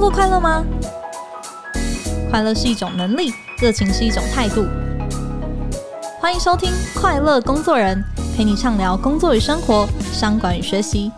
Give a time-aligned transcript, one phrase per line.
[0.00, 0.64] 工作快乐吗？
[2.30, 4.66] 快乐是一种能力，热情是一种态度。
[6.18, 8.02] 欢迎收听《快乐工作人》，
[8.34, 11.12] 陪你畅聊工作与生活、商管与学习。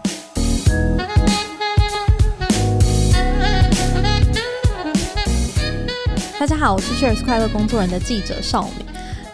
[6.41, 8.85] 大家好，我是 Cheers 快乐工作人的记者少敏。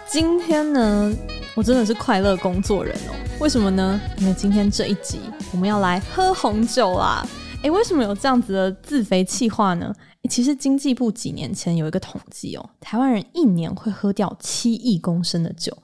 [0.06, 1.10] 今天呢，
[1.54, 3.16] 我真的是快乐工作人哦。
[3.38, 3.98] 为什么呢？
[4.18, 5.20] 因为今天这一集
[5.52, 7.26] 我们要来喝红酒啦！
[7.62, 9.92] 诶，为什么有这样子的自肥企划呢？
[10.30, 15.76] 其实经济部几年前有一个统计哦，台湾人一年会喝掉七亿公升的酒。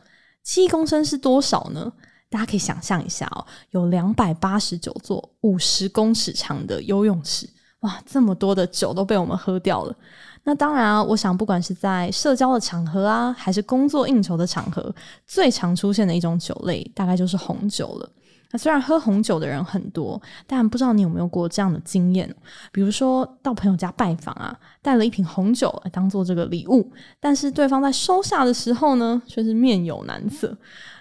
[0.44, 1.92] 七亿公升是多少呢？
[2.30, 7.48] 大家可以想象一下哦，有两百八十九座五十公尺长的游泳池，
[7.80, 9.96] 哇，这么多的酒都被我们喝掉了。
[10.44, 14.94] 那当然啊，我想不管是在社交的场合啊，还是工作应酬的场合，
[15.26, 18.10] 最常出现的一种酒类，大概就是红酒了。
[18.54, 22.32] 那虽然喝红酒的人很多，但不知道你有没有过这样的经验？
[22.70, 26.88] 比如说到朋友家拜访啊，带了一瓶红酒来当做这个礼物，
[27.18, 30.56] 但是对方在收下的时候呢，却是面有难色。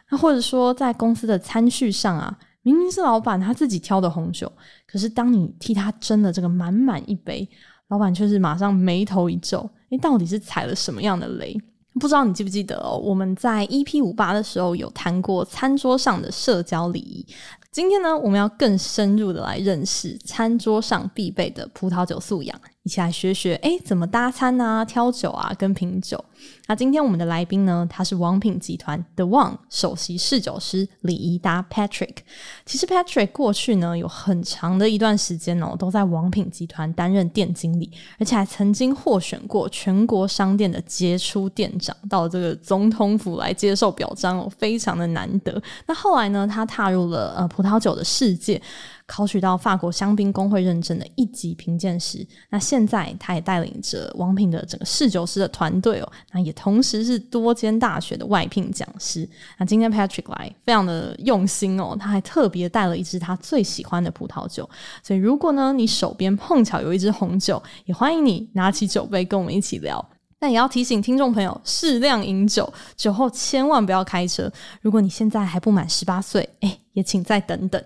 [0.09, 4.51] 那或者说在公司的餐叙上啊，明明是老板他自己挑的红酒，
[4.87, 7.47] 可是当你替他斟了这个满满一杯。
[7.89, 11.55] 老板却是马上眉头一皱，诶，到底是踩了什么样的雷？
[11.99, 12.97] 不知道你记不记得哦？
[12.97, 17.25] 我们在 EP 五八的时候有谈过餐桌上的社交礼仪。
[17.71, 22.59] 今天呢，我们要更深入的来认识餐桌上必备的葡萄酒素养。
[22.83, 26.21] 一起来学学，诶，怎么搭餐啊，挑酒啊，跟品酒。
[26.67, 32.17] 那今天我们的来宾呢，他是王品集团 The One 首席侍酒师李宜达 Patrick。
[32.65, 45.61] 其实 Patrick 过去呢，有很长的一段时间哦，都在王品集团担任店经理，而且还曾经获选过全国商店的杰出店长，到这个总统府来接受表彰哦，非常的难得。
[45.87, 48.61] 那后来呢，他踏入了呃葡萄酒的世界。
[49.05, 59.27] 考取到法国香槟工会认证的一级评鉴师，那现在他也带领着王品的整个侍酒师的团队哦，那也同时是多间大学的外聘讲师。
[59.57, 64.67] 那今天 Patrick 来非常的用心哦，他还特别带了一支他最喜欢的葡萄酒。
[65.03, 70.03] 所以如果呢你手边碰巧有一支红酒，也欢迎你拿起酒杯跟我们一起聊。
[70.39, 74.51] 但也要提醒听众朋友，适量饮酒，酒后千万不要开车。
[74.81, 77.81] 如果你现在还不满十八岁，诶，也请再等等。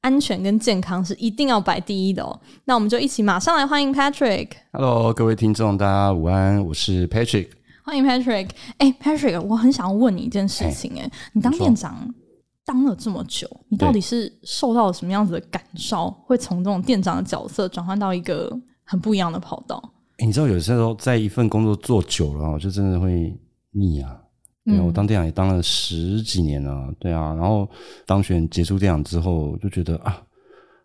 [0.00, 2.40] 安全跟健康是一定要摆第一的哦。
[2.64, 4.48] 那我们就一起马上来欢迎 Patrick。
[4.72, 7.48] Hello，各位听众，大家午安，我是 Patrick。
[7.84, 8.48] 欢迎 Patrick。
[8.76, 10.92] 哎，Patrick，我很想要问你一件事情。
[10.98, 12.14] 哎，你当店长
[12.64, 19.82] 当了这么久，你到底是受到了什么样子的感召，会从这种店长的角色转换到一个很不一样的跑道？
[20.18, 23.36] 哎，你知道有些时候在一份工作做久了，我就真的会
[23.72, 24.16] 腻啊。
[24.68, 27.68] 对，我当店长也当了十几年了，对啊，然后
[28.04, 30.20] 当选杰出店长之后，就觉得啊，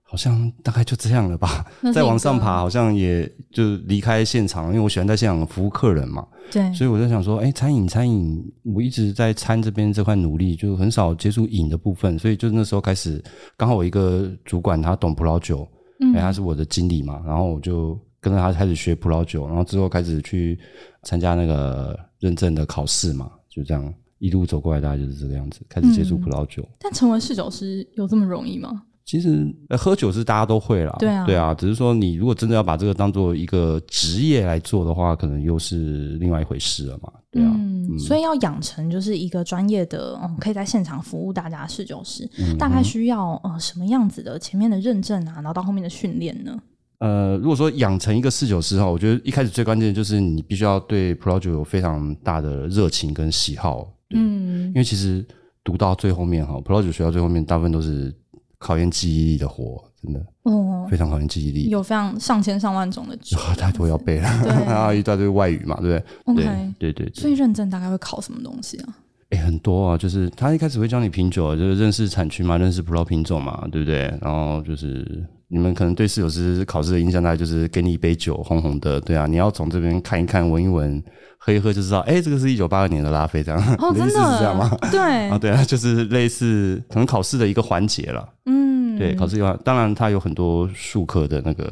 [0.04, 1.66] 好像大概就这样了吧。
[1.94, 6.26] 再往上爬，好像也就离开现场，因为我喜欢在现场服务客人嘛。
[6.52, 13.24] 对，所以我在想说，哎，餐饮餐饮，我一直在餐这边这块努力，就很少接触饮的部分，所以就那时候开始，
[13.58, 15.68] 刚好我一个主管他懂葡萄酒，
[16.00, 20.60] 嗯，他是我的经理嘛，然后我就跟着他开始学葡萄酒，然后之后开始去
[21.04, 23.32] 参加那个认证的考试嘛。
[23.54, 26.64] 就这样一路走过来，大概就是这个样子，开始接触葡萄酒。
[26.64, 28.84] 嗯，但成为侍酒师有这么容易吗？
[29.06, 30.96] 其实，喝酒是大家都会啦。
[30.98, 37.12] 对啊，对啊，只是说你如果真的要把这个当做一个职业来做的话，可能又是另外一回事了嘛。
[37.30, 46.58] 对啊，嗯嗯，所以要养成就是一个专业的，嗯，可以在现场服务大家的侍酒师，嗯，大概需要呃什么样子的前面的认证啊，然后到后面的训练呢？
[47.04, 53.86] 呃，如果说养成一个侍酒师哈，我觉得一开始最关键的就是你必须要对葡萄酒有非常大的热情跟喜好。
[54.12, 55.26] 嗯，因为其实
[55.66, 58.16] 读到最后面哈，葡萄酒学到最后面，大部分都是
[58.58, 64.30] 考验记忆力的活，真的哦，非常考验记忆力，有非常上千上万种的酒， 太多要背了，
[64.66, 67.22] 然后 一大堆外语嘛，对不对？OK，对对对。
[67.22, 68.96] 所以认证大概会考什么东西啊？
[69.36, 74.14] 很多啊，就是他一开始会教你品酒，就是认识产区嘛，认识葡萄品种嘛，对不对？
[74.22, 75.06] 然后就是。
[75.50, 81.04] 你们可能对侍酒师考试的印象大概就是给你一杯酒，红红的，对啊，你要从这边看一看、闻一闻、
[81.38, 84.76] 喝一喝就知道，哎，这个是一九八二年的拉菲，这样，哦， 真的是这样吗？
[84.90, 85.00] 对，
[85.30, 91.72] 啊，对啊，就是类似可能考试的一个环节了，嗯，对，考试的话，当然它有很多术科的那个。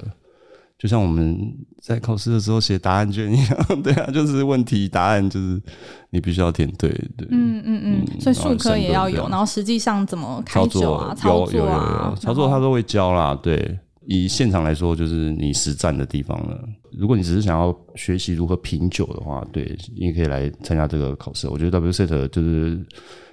[0.81, 1.37] 就像我们
[1.79, 5.61] 在考试的时候写答案卷一样， 对啊，就是问题答案就是
[6.09, 16.59] 你必须要填对，对，嗯嗯嗯，所以术科也要有，然后实际上怎么开酒啊，操作啊，操作他都会教啦，对，以现场来说，就是你实战的地方了。
[16.97, 21.47] 如果你只是想要学习如何品酒的话，对，你可以来参加这个考试。
[21.47, 22.83] 我觉得 WSET 就是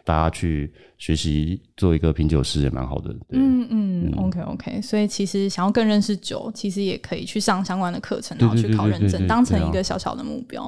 [0.09, 3.15] 大家去学习做一个品酒师也蛮好的。
[3.29, 4.81] 嗯嗯，OK OK。
[4.81, 10.65] 所以其实想要更认识酒，其实也可以去上相关的课程，然后去考认证，当成一个小小的目标。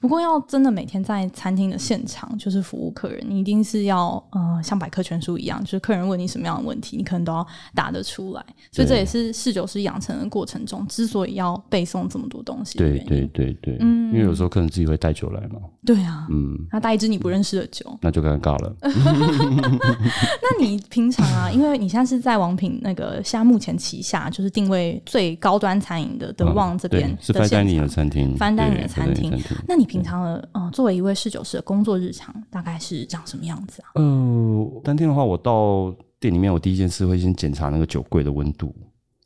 [0.00, 8.44] 不过，要真的每天在餐厅的现场就是服务客人，你一定是要呃像百科全书一样，就是客人问你什么样的问题，你可能都要答得出来。
[8.70, 12.78] 所以这也是侍酒师养成的过程中，之所以要背诵这么多东西。
[12.78, 15.60] 对对对对，嗯，因为有时候客人自己会带酒来嘛。
[15.84, 18.74] 对啊，嗯，他带一支你不认识的酒，那就尴尬了。
[18.82, 29.32] 那你平常啊，因为你现在是在王品那个现在目前旗下就是定位最高端餐饮的德旺这边、嗯、是 fine dining 的餐厅翻丹尼的餐厅。
[29.72, 33.88] 那你平常的嗯，作为一位侍酒师的工作日常大概是长什么样子啊？
[33.94, 35.90] 呃，当天的话，我到
[36.20, 38.74] 店里面，我第一件事会先检查那个酒柜的温度。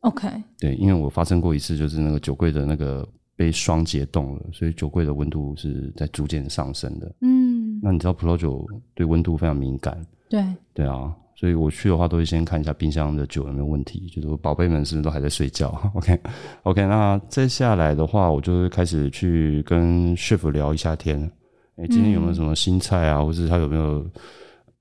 [0.02, 0.28] OK，
[0.60, 3.04] 对，因为我发生过一次，就是那个酒柜的那个
[3.34, 7.12] 被霜结冻了，所以酒柜的温度是在逐渐上升的。
[7.22, 8.64] 嗯，那你知道葡萄酒
[8.94, 10.00] 对温度非常敏感。
[10.28, 11.12] 对，对啊。
[11.38, 21.30] 所以我去的话，都会先看一下冰箱的酒有没有问题，就是宝贝们是不是都还在睡觉？OK，OK，、 那接下来的话，我就会开始去跟 chef 聊一下天。
[21.76, 23.22] 哎、今天有没有什么新菜啊？
[23.22, 24.02] 或者他有没有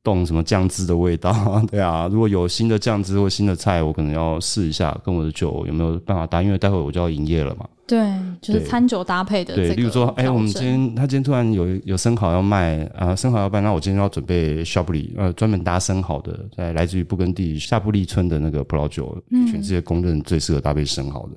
[0.05, 1.33] 动什么酱汁的味道？
[1.69, 7.67] 对啊，如果有新的酱汁或新的菜，我可能要试一下，跟我的酒有没有办法搭，因为待会我就要营业了嘛。
[7.87, 7.99] 对，
[8.41, 9.55] 就是餐酒搭配的。
[9.55, 21.33] 对，例如说，哎、欸，我们今天他今天突然有有生蚝要卖啊，生蚝要卖，那我今天要准备夏布里，呃，专门搭生蚝的，在来自于布根地夏布利村的那个葡萄酒，嗯、全世界公认最适合搭配生蚝的。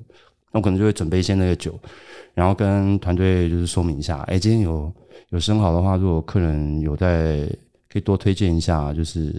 [0.51, 1.77] 那我可能就会准备一些那个酒，
[2.33, 4.91] 然后跟团队就是说明一下，哎、欸，今天有
[5.29, 7.47] 有生蚝的话，如果客人有在，
[7.91, 9.33] 可以多推荐一下，就是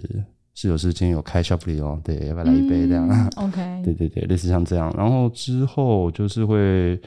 [0.53, 3.27] 侍酒师今天有开夏布里哦，对，要不要来一杯这样、嗯？
[3.47, 6.99] OK，对对对，类似像这样，然后之后就是会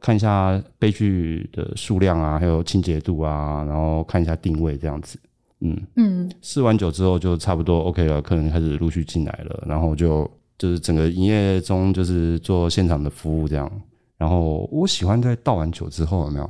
[0.00, 5.18] 看一下杯具的数量啊，还有清洁度啊，然后看一下定位这样子。
[5.60, 10.30] 嗯嗯，试完酒之后就差不多 OK 了，客人开始陆续进来了，然后就。
[10.58, 13.68] 就是整个营业中，就是做现场的服务这样。
[14.16, 16.48] 然后我喜欢在倒完酒之后，有没有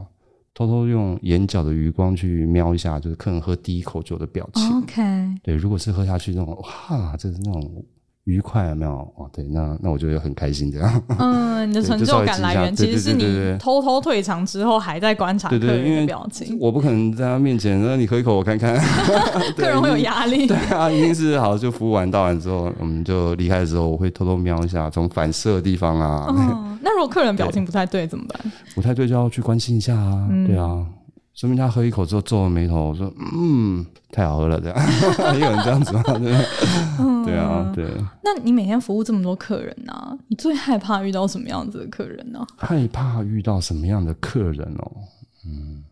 [0.54, 4.78] 偷偷用眼角的余光去瞄一下，就是客人喝第一口酒的表情。
[4.78, 5.02] OK，
[5.43, 7.84] 对，如果是喝下去那种，哇，这是那种。
[8.25, 8.93] 愉快有没有？
[9.16, 11.02] 哦，对，那那我就会很开心这样。
[11.19, 16.56] 嗯，你的 成就感来源其实是你偷偷退场之后还在观察客人的表情。
[16.60, 18.78] 我不可能在他面前，那你喝一口我看看。
[19.58, 20.46] 客人会有压力。
[20.46, 26.26] 对啊，一定是好，就服务完倒完之后，我们就离开的时候，我会偷偷瞄一下，从反射的地方啊。
[26.31, 28.52] 嗯，那如果客人表情不太对怎么办？
[28.75, 30.29] 不太对就要去关心一下啊。
[30.46, 30.87] 对啊。
[31.34, 34.76] 说明他喝一口之后皱了眉头，说：“嗯，太好喝了。”这样，
[35.40, 36.02] 有人这样子吗？
[36.20, 36.34] 对，
[37.00, 37.87] 嗯、对啊，对。
[38.23, 40.12] 那你每天服务这么多客人呢、啊？
[40.29, 42.46] 你最害怕遇到什么样子的客人呢、啊？
[42.58, 44.93] 害怕遇到什么样的客人哦？
[45.46, 45.82] 嗯，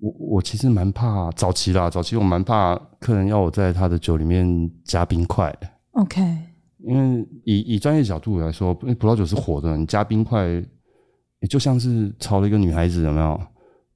[0.00, 5.56] 我我其实蛮怕早期啦，早期我蛮怕客人要我在他的酒里面加冰块。
[5.92, 6.20] OK，
[6.86, 10.46] 因为以以专业角度来说，葡萄酒是火的，你加冰块，
[11.40, 13.40] 也就像是炒了一个女孩子，有没有？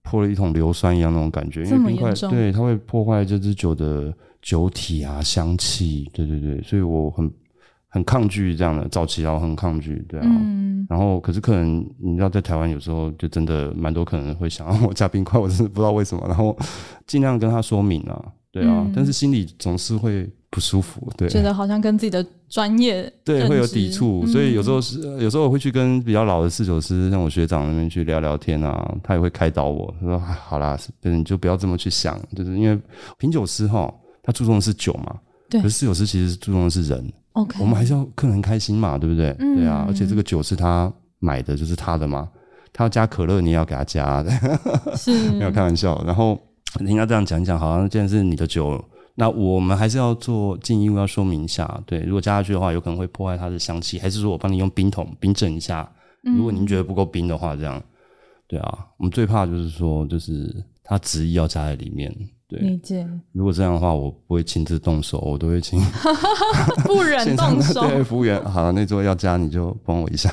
[0.02, 7.30] 泼了一桶硫酸一样那种感觉，因为冰块对它会破坏这支酒的酒体啊、香气，对对对，所以我很
[7.86, 10.26] 很抗拒这样的早期啊，我很抗拒，对啊。
[10.26, 16.56] 嗯、然后可是客人，你知道在台湾有时候就真的蛮多客人会想让我加冰块，我真的不知道为什么，然后
[17.06, 20.28] 尽量跟他说明啊，对啊，嗯、但是心里总是会。
[20.50, 32.76] 不舒服，对，觉得好像跟自己的专业对会有抵触，嗯、所以有时候是有时候我会去跟比较老的侍酒师，像我学长那边去聊聊天啊，他也会开导我，他说：“好啦，你就不要这么去想，就是因为
[33.16, 33.88] 品酒师哈，
[34.24, 35.16] 他注重的是酒嘛，
[35.48, 39.32] 对，可是侍酒师其实注重的是人，OK，我们还是要客人开心嘛，对不对？
[39.38, 42.28] 嗯、对啊，而且这个酒是他买的，就是他的嘛，
[42.72, 44.20] 他要加可乐，你也要给他加。
[44.20, 44.32] 的，
[44.96, 45.12] 是。
[45.30, 46.02] 没有开玩笑。
[46.04, 46.36] 然后
[46.80, 48.84] 人家这样讲一讲，好像既然是你的酒。
[49.14, 51.82] 那我们还是要做进一步，要说明一下。
[51.86, 53.98] 对，如果加下去的话，有可能会破坏它的香气。
[53.98, 55.90] 还是说我帮你用冰桶冰镇一下？
[56.22, 57.82] 如果您觉得不够冰的话，这样，
[58.46, 62.14] 对啊，我们最怕就是说，就是他执意要加在里面。
[62.46, 63.08] 对，理解。
[63.32, 65.80] 如果这样的话，我不会亲自动手，我都会请
[66.84, 67.80] 不忍动手。
[67.82, 70.28] 对，服务员，好，那桌要加你就帮我一下。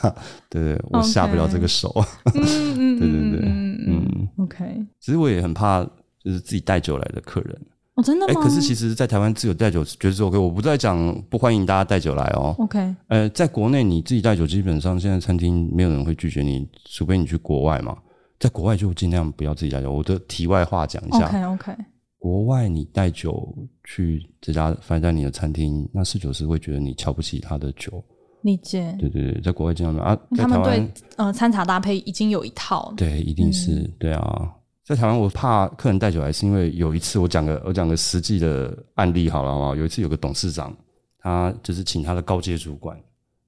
[0.50, 1.94] 对对，我下不了这个手。
[2.34, 2.44] 嗯
[2.98, 4.86] 嗯，对对对，嗯，OK。
[5.00, 5.84] 其实我也很怕，
[6.24, 7.62] 就是自己带酒来的客人。
[7.98, 8.34] 哦，真的吗？
[8.36, 10.38] 哎、欸，可是其实，在台湾自由带酒绝对是 OK。
[10.38, 12.56] 我不再讲不欢迎大家带酒来哦。
[12.60, 12.96] OK。
[13.08, 17.98] 呃，在国内你自己带酒，基本上现在餐厅没有人会拒绝你，除非你去国外嘛。
[18.40, 19.92] 在国外就尽量不要自己带酒。
[19.92, 21.26] 我的题外话讲一下。
[21.26, 21.76] OK OK。
[22.20, 23.52] 国外你带酒
[23.84, 28.04] 去这家 fine dining 的餐厅，那侍酒师会觉得你瞧不起他的酒，
[28.44, 28.96] 理解。
[29.00, 30.16] 对对对，在国外经常啊。
[30.38, 32.94] 他们对呃餐茶搭配已经有一套。
[32.96, 34.52] 对，一定是、嗯、对啊。
[34.88, 39.76] 在台湾，我怕客人带酒来，是因为有一次我讲个我讲个实际的案例好了好？
[39.76, 40.74] 有一次有个董事长，
[41.20, 42.98] 他就是请他的高阶主管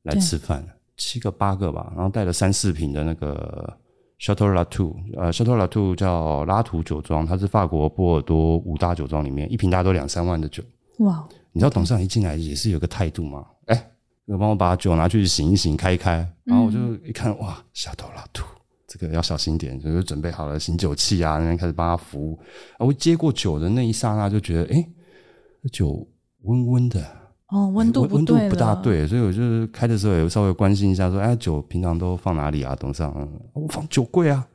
[0.03, 0.62] 来吃饭，
[0.98, 3.74] 七个八个吧，然后带了三四瓶的那个
[4.19, 10.62] Château Latour，呃，Château Latour 叫拉图酒庄，它是法国波尔多五大酒庄里面一瓶大概都两三万的酒。
[10.98, 11.25] 哇！
[11.53, 13.46] 你知道董事长一进来也是有个态度吗？
[13.67, 13.91] 哎、欸，
[14.25, 16.29] 要帮我把酒拿去醒一醒，开一开。
[16.43, 18.59] 然后我就一看，嗯、哇，Château Latour。
[18.91, 22.39] 这个要小心点，就是准备好了醒酒器啊，那边开始帮他服务。
[22.79, 24.84] 啊我接过酒的那一刹那，就觉得，哎，
[25.62, 26.08] 这酒
[26.41, 27.00] 温温的，
[27.50, 32.75] 哦，温度温度不大对，所以我就是开的时候也稍微关心一下，说，哎，酒平常都放哪里啊？
[32.79, 34.48] 董事长，我放酒柜啊。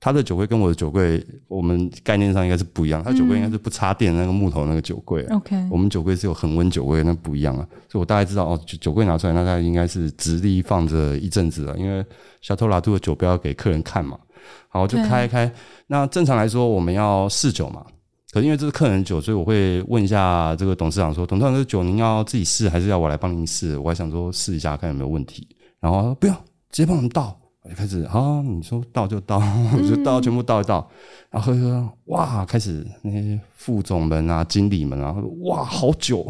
[0.00, 3.02] 他的酒柜跟我的酒柜，我们概念上应该是不一样。
[3.02, 5.68] 他酒柜应该是不插电的那个木头那个酒柜，OK、嗯。
[5.70, 7.66] 我们酒柜是有恒温酒柜，那不一样啊。
[7.88, 12.04] 所以我大概知道哦，酒酒柜拿出来，那它应该是直立放着一阵子了，因为
[12.40, 14.16] 小偷拉图的酒标要给客人看嘛。
[14.68, 15.52] 好，就开一开。
[15.88, 17.84] 那正常来说，我们要试酒嘛。
[18.30, 25.48] 可是因为这是客人的酒，所以我会问一下这个董事长说：“董事长，这酒您要自己试，还是要我来帮您试？”我还想说试一下，看有没有问题。
[25.80, 26.36] 然后他说不用，
[26.70, 27.37] 直接帮我们倒。
[27.68, 30.88] 就开始啊，你说倒就倒，我就倒，全部倒一倒，
[31.30, 36.24] 然后喝喝，哇，开始那些副总们啊、经理们啊，哇，好酒，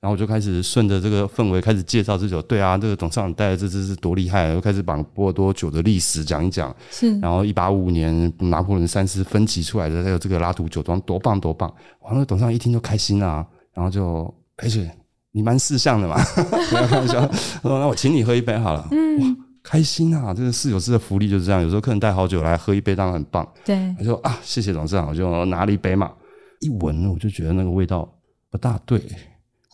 [0.00, 2.40] 然后我就开始顺着这个氛围开始介绍这酒。
[2.42, 6.74] 对啊，这个董事长带的这支是多厉害，又开始把波尔多酒的历史讲一讲。
[6.90, 11.68] 是，然后一八五五年拿破仑三世分级出来的，还有这个拉图酒庄多棒多棒。
[12.02, 14.90] 哇，那个董事长一听就开心啊，然后就佩雪，
[15.32, 16.22] 你蛮识相的嘛，
[16.70, 17.20] 不要开玩笑，
[17.62, 18.86] 说那我请你喝一杯好了。
[18.92, 19.36] 嗯。
[19.64, 20.34] 哇开心啊！
[20.34, 21.62] 这个侍酒师的福利就是这样。
[21.62, 23.50] 有时候客人带好酒来喝一杯，当然很棒。
[23.64, 26.12] 对，他说啊，谢谢董事长，我就拿了一杯嘛。
[26.60, 28.06] 一闻我就觉得那个味道
[28.50, 29.02] 不大对，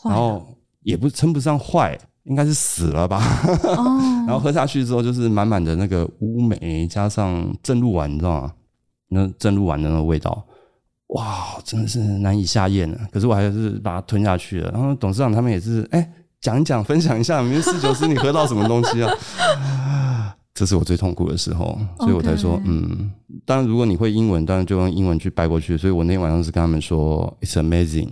[0.04, 0.47] 然后
[0.82, 3.20] 也不称不上坏，应该是死了吧。
[3.64, 8.52] 哦、 然后喝下去之后，就是满满的那个乌梅加上正露丸，你知道吗？
[9.09, 10.47] 那正露丸的那个味道，
[11.09, 13.09] 哇，真的是难以下咽啊。
[13.12, 14.70] 可是我还是把它吞下去了。
[14.70, 16.12] 然后董事长他们也是，哎、欸。
[16.40, 19.12] 讲一讲，分享一下，明天四九四，你喝到什么东西啊？
[20.54, 23.11] 这是我最痛苦的时候，所以我才说.嗯，
[23.44, 25.76] 当然，如果你会英文，当然就用英文去掰过去。
[25.76, 28.09] 所以我那天晚上是跟他们说，It's amazing，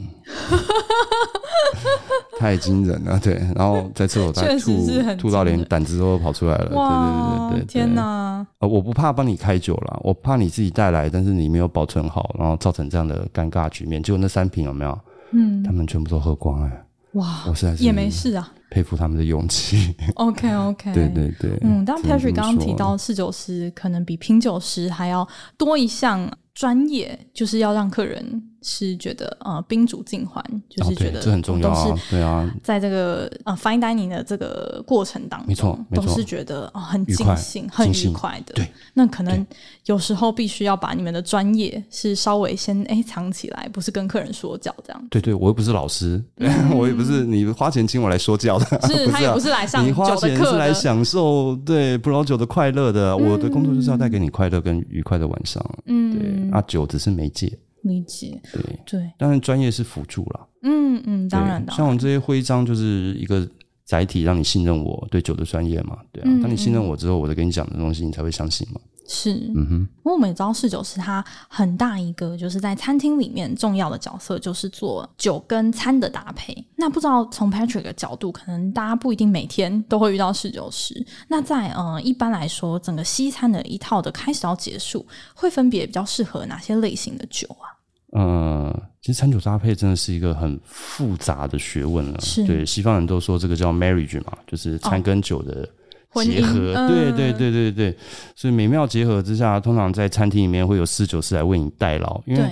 [2.38, 3.35] 太惊人了，对。
[3.54, 4.87] 然后在厕所再吐，
[5.18, 8.47] 吐到连胆汁都跑出来了，哇对对对对，天哪！
[8.61, 14.02] 呃，我不怕帮你开酒了，我怕你自己带来，但是你没有保存好，然后造成这样的尴尬局面。
[14.02, 14.99] 结果那三瓶有没有？
[15.32, 16.70] 嗯，他们全部都喝光了。
[17.12, 17.44] 哇，
[17.78, 19.94] 也没事啊，佩服他们的勇气。
[20.16, 28.42] OK OK，对对对，嗯，当 Patrick 刚刚提到侍酒师可能比品酒师还要多一项专业，就是要让客人。
[28.68, 38.52] 是觉得呃宾主尽欢，就是觉得、哦、这很重要啊，对啊，在这个呃 fine dining 的这个过程当中，没错，都是觉得啊、呃、很尽兴、很愉快的。
[38.52, 39.46] 对，那可能
[39.87, 45.06] 有时候必须要把你们的专业是稍微先哎藏起来，不是跟客人说教这样。
[45.08, 53.12] 对对，我又不是老师，嗯、我也不是你花钱请我来说教的，是， 是、啊、他也不是来上酒的课的，你花钱是来享受对葡萄酒的快乐的。
[53.12, 55.64] 嗯、我的工作就是要带给你快乐跟愉快的晚上。
[55.87, 57.50] 嗯，对，啊，酒只是媒介。
[57.82, 60.49] 理解，对对，当然专业是辅助了。
[60.62, 61.73] 嗯嗯，当然的。
[61.73, 63.49] 像我们这些徽章就是一个
[63.85, 65.99] 载体，让你信任我对酒的专业嘛。
[66.12, 68.80] 对啊，当你信任我之后，我再跟你讲的东西，你才会相信嘛。
[69.08, 69.74] 是，嗯哼。
[69.80, 76.56] 因为我们也知道侍酒师他很大一个，就是在餐厅里面重要的角色，就是做酒跟餐的搭配。
[76.76, 81.04] 那不知道从 Patrick 的角度，可能大家不一定每天都会遇到侍酒师。
[81.26, 87.74] 那在呃一般来说，整个西餐的一套的开始到结束，会分别比较适合哪些类型的酒啊？
[88.12, 92.18] 呃，其实餐酒搭配真的是一个很复杂的学问了。
[92.22, 95.68] 是对，西方人都说这个叫 marriage 嘛，就是餐跟酒的
[96.14, 96.74] 结合。
[96.74, 97.96] 哦、对对对对对，
[98.34, 102.50] 所以美妙结合之下，通常在餐厅里面会有侍酒师来为你代劳，因为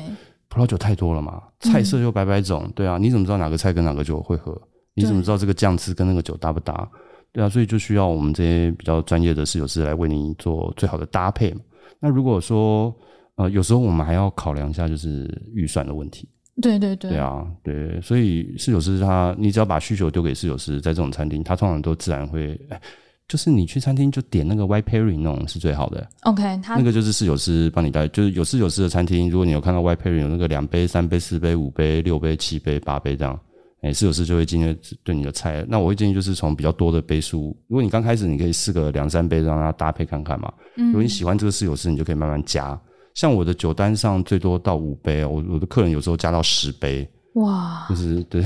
[0.49, 2.63] 葡萄酒太多了嘛，菜色又百百种。
[2.67, 4.61] 嗯、对啊，你怎么知道哪个菜跟哪个酒会合？
[4.95, 6.89] 你怎么知道这个酱汁跟那个酒搭不搭？
[7.33, 11.61] 对啊，所以就需要我们这些比较专业的侍酒师来为你做最好的搭配嘛。
[12.01, 12.95] 那如果说
[13.37, 16.27] 呃，有时候我们还要考量一下，就是预算的问题。
[16.63, 22.81] 对对对，对啊，对，所以侍酒师他，你只要把需求丢给侍酒师，在这种餐厅，他通常都自然会，哎，
[23.29, 26.09] 就是你去餐厅就点那个 white pairing 那种是最好的。
[26.23, 33.39] OK，他那个就是侍酒师帮你带，就是有侍酒师的餐厅，如果你有看到 white pairing 有那个两杯、三杯、四杯、五杯、六杯、七杯、八杯这样，
[33.83, 35.65] 哎，侍酒师就会今天对你的菜。
[35.69, 40.53] 那我会建议就是从比较多的杯数，如果你刚开始你可以试个两三杯，让它搭配看看嘛。
[40.77, 42.79] 嗯，如果你喜欢这个侍酒师，你就可以慢慢加。
[43.15, 48.45] 像我的酒单上最多到五杯，我我的客人有时候加到十杯，哇，就是 对，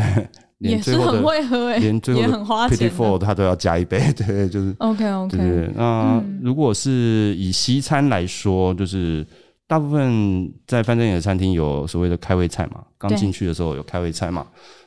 [0.60, 5.36] 也是很会喝诶，连最后也很花钱的 Petit Four 他都要加一杯，对，就是 OK OK。
[5.36, 9.26] 对对，那如果是以西餐来说，就是
[9.66, 14.46] 大部分在饭店里的餐厅有所谓的开胃菜嘛，刚进去的时候有开胃菜嘛。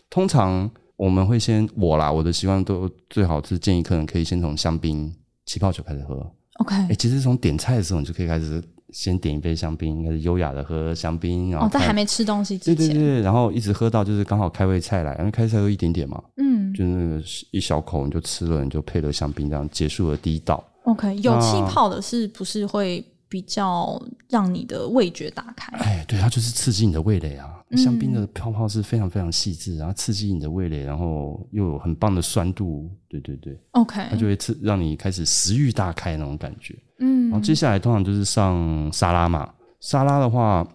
[0.09, 5.11] 通常我们会先我啦，我的习惯都最好是建议客人可以先从香槟、
[5.45, 6.15] 气泡酒开始喝。
[6.59, 8.63] OK，哎、欸，其实从点菜的时候你就可以开始。
[8.93, 17.21] 先点一杯香槟，应该是优雅的喝香槟，然后在、哦、还没吃东西之前，对对对，然后一直喝到就是刚好开胃菜来，因为开胃菜就一点点嘛，嗯，就那个
[17.51, 20.63] 一小口你就吃了，你就配了香槟，这样结束了第一道。
[20.83, 25.75] OK，有气泡的是不是会比较让你的味觉打开？
[25.77, 27.49] 哎，对，它就是刺激你的味蕾啊。
[27.75, 36.77] 香槟的泡泡是非常非常细致，然后刺激你的味蕾，然后又有很棒的酸度，对对对，OK，它就会刺让你开始食欲大开那种感觉。
[37.03, 39.49] 嗯，然后接下来通常就是上沙拉嘛，
[39.81, 40.65] 沙拉的话，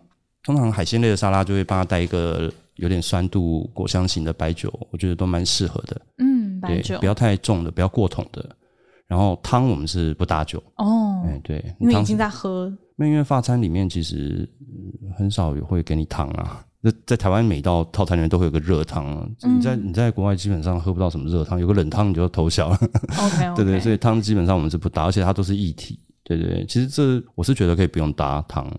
[0.43, 6.01] 通常海鲜类的沙拉就会帮他带一个有点酸度果香型的白酒，我觉得都蛮适合的。
[6.19, 8.45] 嗯，白酒不要太重的，不要过桶的。
[9.07, 12.71] 然后汤我们是不打酒哦，哎对，因为已经在喝。
[12.95, 14.47] 那因为法餐里面其实
[15.17, 16.63] 很少有会给你汤啊。
[16.81, 19.07] 那在台湾每道套餐里面都会有个热汤，
[19.43, 22.79] 嗯、你在你在国外基本上喝不到什么热汤，有个冷汤你就偷笑了。
[23.19, 23.55] OK，, okay.
[23.57, 25.99] 对对，所以汤基本上我们是不打，而且它都是液体。
[26.37, 28.71] 对对，其实这我是觉得可以不用搭汤。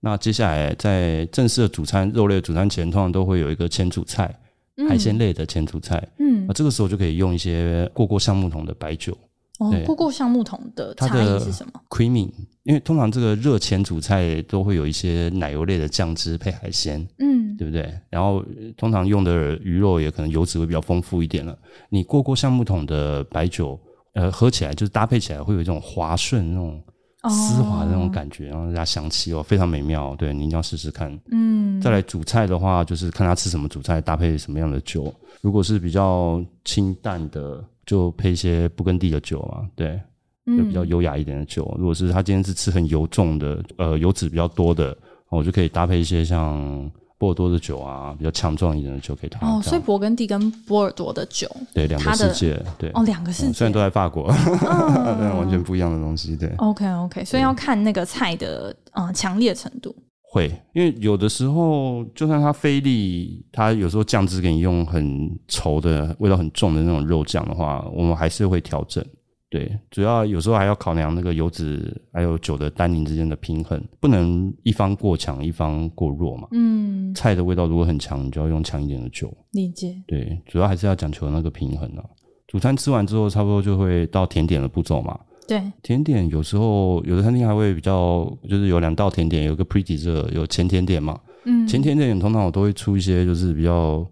[0.00, 4.32] 那接下来在正式的主餐肉类的主餐前，通常都会有一个前主菜，
[4.76, 6.06] 嗯、海鲜类的前主菜。
[6.18, 9.16] 嗯，那这个时候就可以用一些过过橡木桶的白酒。
[9.58, 12.30] 哦，过过橡木桶的差异是什么？Creamy，
[12.62, 17.92] 因为通常这个热前主菜都会有一些奶油类的酱汁配海鲜，嗯，对不对？
[18.08, 18.44] 然后
[18.76, 21.58] 通常用的鱼肉也可能油脂会比较丰富一点了。
[21.88, 23.76] 你过过橡木桶的白酒，
[24.14, 26.80] 呃，喝起来就是搭配起来会有一种滑顺那种
[27.28, 30.14] 丝滑的那种感觉，哦、然后加香气哦，非常美妙。
[30.16, 31.16] 对，你一定要试试看。
[31.30, 35.12] 嗯，再来主菜的话，就是看他吃什么主菜，搭配什么样的酒。
[35.40, 37.64] 如果是比较清淡的。
[37.88, 39.98] 就配一些不根地的酒嘛，对，
[40.44, 41.64] 就比较优雅一点的酒。
[41.76, 44.94] 嗯、如果是他今天是吃很油重的，呃，油脂比较多的，
[45.30, 49.44] 我就可以搭配一些像波尔多的酒啊，比较强壮一点的酒给他。
[49.46, 56.48] 哦，所以勃艮第跟波尔多的酒，对，两个世界，对，哦，两个世界，虽然都在法国，嗯、 完全不一样的东西，对。
[56.58, 59.94] OK，OK，okay, okay, 所以要看那个菜的呃强烈程度。
[60.30, 69.04] 会，因为有的时候，就算它菲力，它有时候酱汁给你用很稠的、味道很重的那种肉酱的话，我们还是会调整。
[69.50, 76.48] 对，主要有时候还要考量那个油脂还有酒的单宁之间的平衡，不能一方过强，一方过弱嘛。
[76.52, 79.32] 嗯，菜的味道如果很强，你就要用强一点的酒。
[79.52, 79.96] 理解。
[80.06, 82.04] 对，主要还是要讲求那个平衡啊。
[82.46, 85.18] 主餐吃完之后，差不多就会到甜点的步骤嘛。
[85.46, 91.18] 对，甜点有时候有的餐厅还会比较，就是有两道甜点，有个 pre-dessert，有前甜点嘛。
[91.44, 94.06] 嗯，前甜点通常我都会出一些就是比较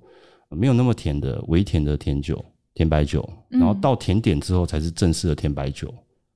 [0.49, 5.93] 没有那么甜的微甜的甜酒、甜白酒，然后到甜点之后才是正式的甜白酒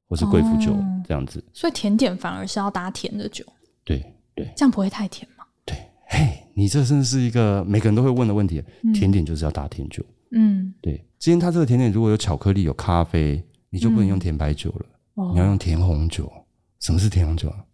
[0.09, 1.42] 或是贵腐酒这样子。
[1.52, 3.44] 所以甜点反而是要搭甜的酒。
[3.85, 4.04] 对
[4.35, 5.44] 对，这样不会太甜吗？
[5.64, 8.62] 对，嘿，你这真是一个每个人都会问的问题。
[8.94, 10.04] 甜点就是要搭甜酒。
[10.33, 13.42] 嗯，对，今天它这个甜点如果有巧克力、有咖啡。
[13.72, 16.24] 你就不能用甜白酒了，嗯、你要用甜红酒。
[16.26, 16.42] 哦、
[16.80, 17.64] 什么是甜红酒啊？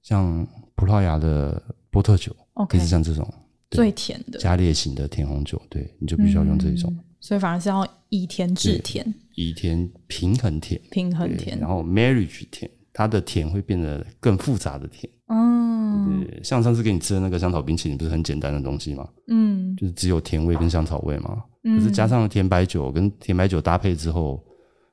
[0.00, 2.32] 像葡萄牙的波特酒，
[2.68, 3.28] 可以是像这种
[3.68, 7.04] 最甜的加烈型的甜红酒，对，你就必须要用这一种、嗯。
[7.22, 15.10] 所以反而是要以甜制甜，以甜平衡甜，平衡甜，然后 marriage 甜，它的甜会变得更复杂的甜。
[15.28, 19.08] 嗯，对，对，像上次给你吃的那个香草冰淇淋，不是很简单的东西吗？
[19.28, 21.42] 嗯，就是只有甜味跟香草味嘛。
[21.64, 24.44] 嗯、可是加上了甜白酒跟甜白酒搭配之后。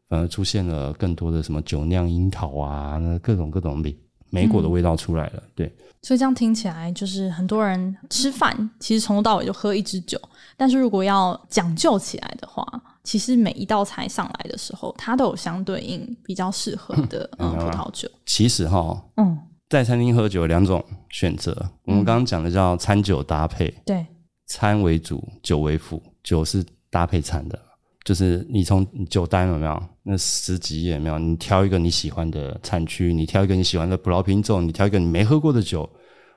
[0.07, 3.95] 反而出现了更多的什么酒酿樱桃啊，那各种各种莓
[4.29, 5.33] 莓果的味道出来了。
[5.35, 10.19] 嗯、对，所以这样听起来就是很多人吃饭其实从头到尾就喝一支酒，
[10.55, 12.65] 但是如果要讲究起来的话，
[13.03, 18.09] 其实每一道菜上来的时候，它都有相对应比较适合的嗯葡萄酒。
[18.25, 19.37] 其实哈，嗯，
[19.69, 21.51] 在餐厅喝酒有两种选择，
[21.85, 24.05] 我们刚刚讲的叫餐酒搭配，嗯、对，
[24.45, 27.59] 餐为主，酒为辅，酒是搭配餐的。
[28.05, 31.19] 就是你从酒单有没有那十几页有没有？
[31.19, 35.87] 你挑一个你喜欢的产区，你挑一个你喜欢的葡萄品种，你挑一个你没喝过的酒。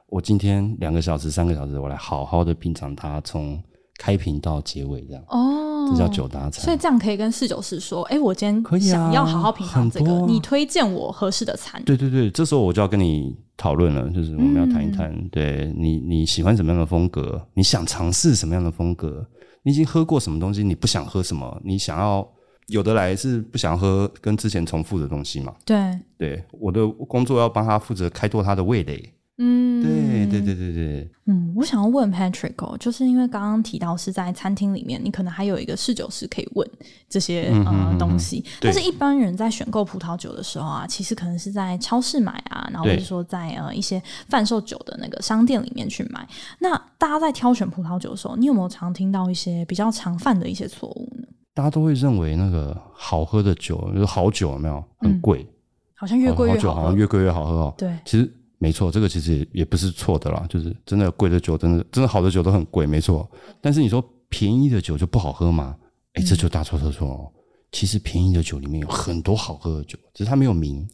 [0.09, 3.59] 我今天两个小时、三个小时，我来好好的品尝它，从
[3.99, 5.23] 开瓶到结尾这样。
[5.29, 6.65] 哦，这叫酒搭餐。
[6.65, 17.41] 所以这样可以跟侍酒师说：“哎、欸，我今天想要好好品尝这个，啊、你推荐我合适的餐。”对对对，这时候我就要跟你讨论了，就是我们要谈一谈，嗯、对你你喜欢什么样的风格？
[17.55, 19.27] 你想尝试什么样的风格？
[19.63, 20.63] 你已经喝过什么东西？
[20.63, 21.61] 你不想喝什么？
[21.65, 22.27] 你想要
[22.69, 25.55] 有的来是不想喝跟之前重复的东西嘛？
[25.65, 29.13] 对，对，我的工作要帮他负责开拓他的味蕾。
[29.45, 31.11] 嗯，对，对对对对。
[31.27, 36.69] 嗯，我想要问 Patrick 哦，就是因为刚刚提到是在餐厅里面，你可能还有一个侍酒师可以问
[37.09, 46.27] 这些呃、嗯、东西，但是一般人在选购葡萄酒的时候啊，其实可能是在超市买啊，然后或者说在呃一些贩售酒的那个商店里面去买。
[46.61, 51.27] 那大家在挑选葡萄酒的时候，你有没有常听到一些比较常犯的一些错误呢？
[51.55, 55.43] 大家都会认为那个好喝的酒，就是好酒有没有很贵？
[55.43, 55.49] 嗯
[56.03, 57.75] 好像越贵越好，好酒好像越贵越好喝哦。
[57.79, 58.29] 对，其实
[58.63, 60.47] 没错，这个其实也也不是错的啦。
[60.49, 63.29] 就是真的贵的酒，真的真的好的酒都很贵，没错。
[63.61, 65.77] 但是你说便宜的酒就不好喝吗？
[66.13, 67.33] 哎、欸，这就大错特错哦。
[67.35, 70.89] 嗯、其实便宜的酒里面有很多好喝的酒，只是它没有名。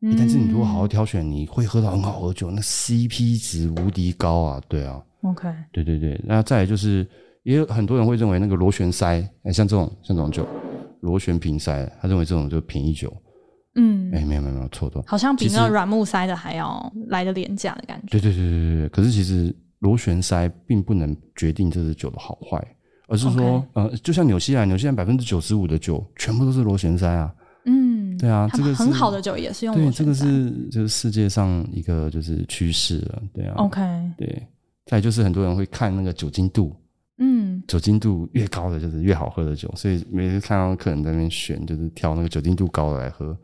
[0.00, 4.60] 嗯、但是你如果好好挑选，你会喝到很好喝的酒，那 CP 值无敌高啊！
[4.68, 6.20] 对啊，OK，对对对。
[6.24, 7.08] 那再来就是，
[7.44, 10.44] 也有很多人会认为那个螺旋塞，哎，像这种像这种酒，
[11.00, 13.14] 螺旋瓶塞，他认为这种就便宜酒。
[13.76, 18.06] 嗯，哎、欸，没有没有没有错的，好像比那个软木塞的还要来的廉价的感觉。
[18.10, 22.64] 对对对对对，可是其实螺旋塞并不能决定这支酒的好坏，
[23.08, 27.34] 而是说.呃，就像纽西兰，纽西兰百分之九十五的酒全部都是螺旋塞啊。
[27.66, 30.04] 嗯，对啊，这个很好的酒也是用螺旋塞。
[30.04, 33.54] 对，这个是就是世界上一个就是趋势了，对啊。
[33.56, 33.80] OK，
[34.16, 34.46] 对，
[34.86, 36.76] 再就是很多人会看那个酒精度。
[37.18, 43.36] 嗯，酒精度越高的就是越好喝的酒，所以每次看到客人在那边选，就是挑那个酒精度高的来喝。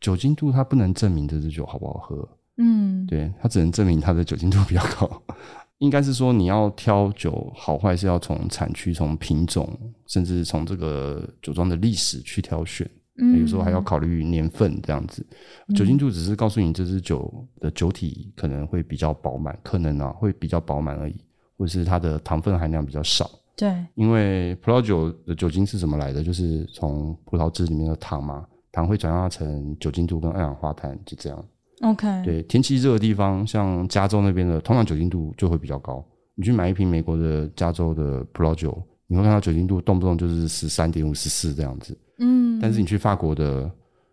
[0.00, 2.28] 酒精度它不能证明这支酒好不好喝，
[2.58, 5.22] 嗯，对，它只能证明它的酒精度比较高。
[5.78, 9.68] 应该是说你要挑酒好坏是要从产区、从品种，
[10.06, 12.88] 甚至从这个酒庄的历史去挑选。
[13.18, 15.26] 嗯，有时候还要考虑年份这样子。
[15.74, 21.16] 酒精度只是告诉你这支酒的酒体可能会比较饱满，可能啊会比较饱满而已。
[21.58, 26.22] 或者是它的糖分含量比较少，对，因为葡萄酒的酒精是怎么来的？
[26.22, 31.44] 就是从葡萄汁里面的糖嘛，糖会转化成酒精度跟二氧化碳，就这样。
[31.80, 36.04] OK，对，天气热的地方，像加州那边的，通常酒精度就会比较高。
[36.34, 41.98] 你去买一瓶美国的加州的葡萄酒，你会看到酒精度动不动就是十三点五、十四这样子。
[42.18, 43.70] 嗯，但是你去法国的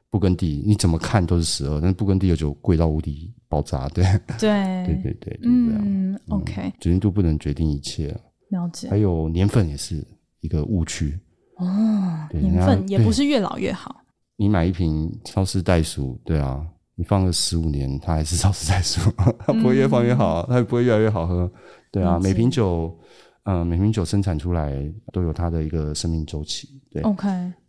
[0.10, 3.34] 布根地，你怎么看都是十二，但是布根地的酒贵到无敌。
[3.49, 4.04] 爆炸，对
[4.39, 8.08] 对对对对，嗯，OK，酒精度不能决定一切，
[8.49, 8.89] 了解。
[8.89, 10.04] 还有年份也是
[10.39, 11.19] 一个误区
[11.58, 14.03] 哦，年份也不是越老越好。
[14.36, 16.62] 你买一瓶超市袋鼠，对啊，
[16.96, 19.00] 你放个十五年，它还是超市袋鼠，
[19.46, 21.52] 它不会越放越好，它也不会越来越好喝，
[21.91, 22.19] 对啊。
[22.22, 22.98] 每瓶酒，
[23.43, 24.74] 嗯，每瓶酒生产出来
[25.12, 27.28] 都有它的一个生命周期，对，OK，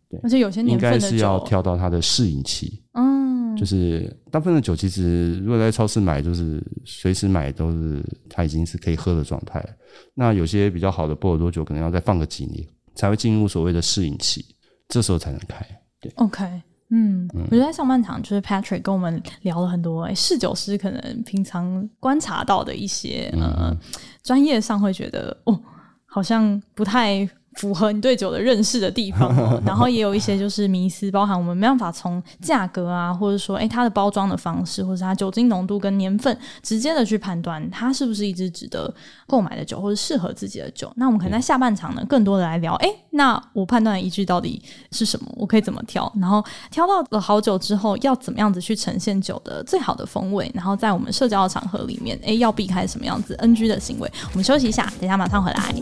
[0.08, 3.14] 对，而且有些年应该是要跳到它的适应期，嗯。
[3.56, 9.64] 就是大部分的酒，其实如果在超市买，就是随时买都是它已经是可以喝的状态。
[10.12, 14.44] 那有些比较好的波尔多酒，可能要再放个几年，才会进入所谓的适应期，
[14.88, 15.64] 这时候才能开。
[16.08, 16.44] 对，OK，
[16.90, 23.76] 嗯，嗯我觉得在上半场就是 Patrick 跟我们聊了很多，哎，侍酒师可能平常观察到的一些，呃，
[24.22, 25.60] 专业上会觉得哦，
[26.06, 27.28] 好像不太。
[27.56, 38.92] 符合你对酒的认识的地方，喔， 然后也有一些就是迷思，包含我们没办法从价格啊，或者说诶、欸、它的包装的方式，或者是它酒精浓度跟年份，直接的去判断它是不是一支值得
[39.26, 40.92] 购买的酒，或者适合自己的酒。
[40.96, 45.32] 那我们可能在下半场呢，更多的来聊，诶、欸，那我判断的依据到底是什么？
[45.36, 46.12] 我可以怎么挑？
[46.20, 50.50] 然后挑到了好酒之后，要怎么样子去呈现酒的最好的风味？
[50.54, 54.10] 然后在我们社交的场合里面，诶、欸，要避开什么样子 NG 的行为？
[54.32, 55.74] 我们休息一下，等一下马上回来。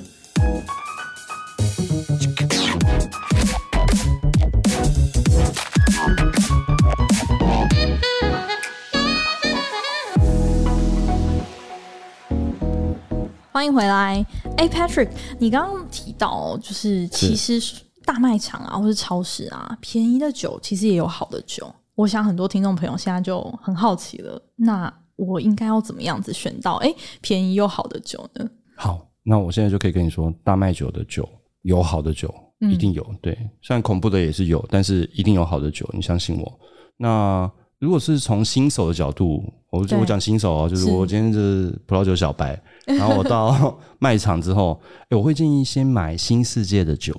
[13.63, 17.63] 欢迎回来，哎，Patrick，你刚刚提到，就是其实
[18.05, 21.73] 大卖场啊，或是超市啊，便宜的酒其实也有好的酒。
[21.95, 28.45] 我想很多听众朋友现在就很好奇了，那我应该要怎么样子选到哎便宜又好的酒呢？
[28.77, 31.29] 好，那我现在就可以跟你说，大卖酒的酒
[31.61, 32.35] 有好的酒，
[32.69, 33.07] 一定有。
[33.11, 36.53] 嗯、对，虽然恐怖的也是有，但是一定有好的酒，你相信我。
[36.97, 37.49] 那
[37.79, 42.61] 如果是从新手的角度，我对我讲新手啊，就是我今天是葡萄酒小白。
[42.87, 47.15] 然后我到 卖场之后，欸，我会建议先买新世界的酒，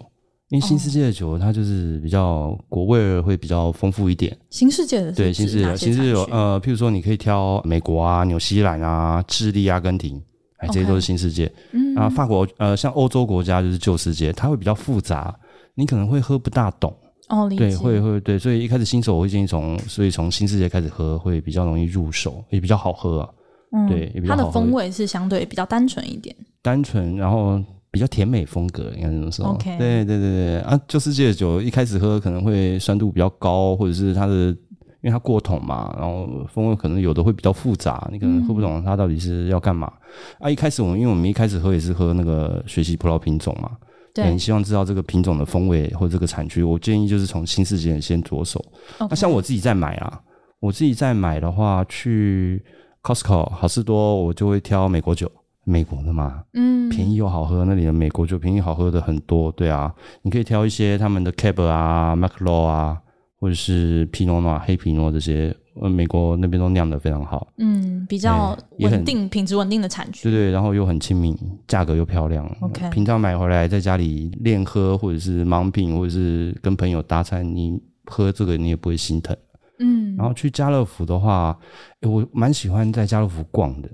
[0.50, 4.38] 因为新世界的酒它就是比较国味会比较丰富一点。
[4.50, 10.22] 新世界的对新世界，新世界有呃，譬如说你可以挑美国啊、纽西兰啊、智利、阿根廷，
[10.58, 11.52] 哎，这些都是新世界。
[11.72, 15.34] 嗯啊，法国呃，像欧洲国家就是旧世界，它会比较复杂，
[15.76, 16.94] 你可能会喝不大懂。
[17.30, 23.30] 哦，对，会会对，所以一开始新手我会建议从，所以从新世界开始喝会比较容易入手，也比较好喝啊。
[23.74, 27.60] 嗯，对，它的风味是相对比较单纯一点，单纯，然后
[27.92, 29.48] 比较甜美风格，应该这么说。
[29.48, 30.20] OK，对对对。
[30.20, 34.56] 对啊，旧世界的酒一开始喝可能会酸度比较高，或者是它的
[35.02, 39.92] 因为它过桶嘛，然后风味可能有的会比较复杂，你可能喝不懂它到底是要干嘛。
[40.40, 43.72] 嗯、啊，一开始我们因为我们一开始喝也是喝那个学习葡萄品种嘛，
[44.14, 48.64] 对，你希望知道这个品种的风味或这个产区，我建议就是从新世界先着手。
[49.00, 50.22] 那 Okay、啊、像我自己在买啊，
[50.60, 52.64] 我自己在买的话，去
[53.04, 55.30] Costco 好事多，我就会挑美国酒。
[55.66, 62.98] 美国的嘛，嗯，便宜又好喝，那里的美国酒便宜好喝的很多，对啊，你可以挑一些他们的 Cab 啊、Macallan 啊，
[63.40, 71.34] 或者是皮诺诺、黑皮诺这些，呃，美国那边都酿的非常好，嗯，比较稳定、品质稳定的产区，对对，然后又很亲民，
[71.66, 79.34] 价格又漂亮，OK，平常买回来在家里练喝，或者是盲品，或者是跟朋友搭餐，你喝这个你也不会心疼，
[79.80, 81.58] 嗯，然后去家乐福的话，
[82.02, 83.90] 欸，我蛮喜欢在家乐福逛的。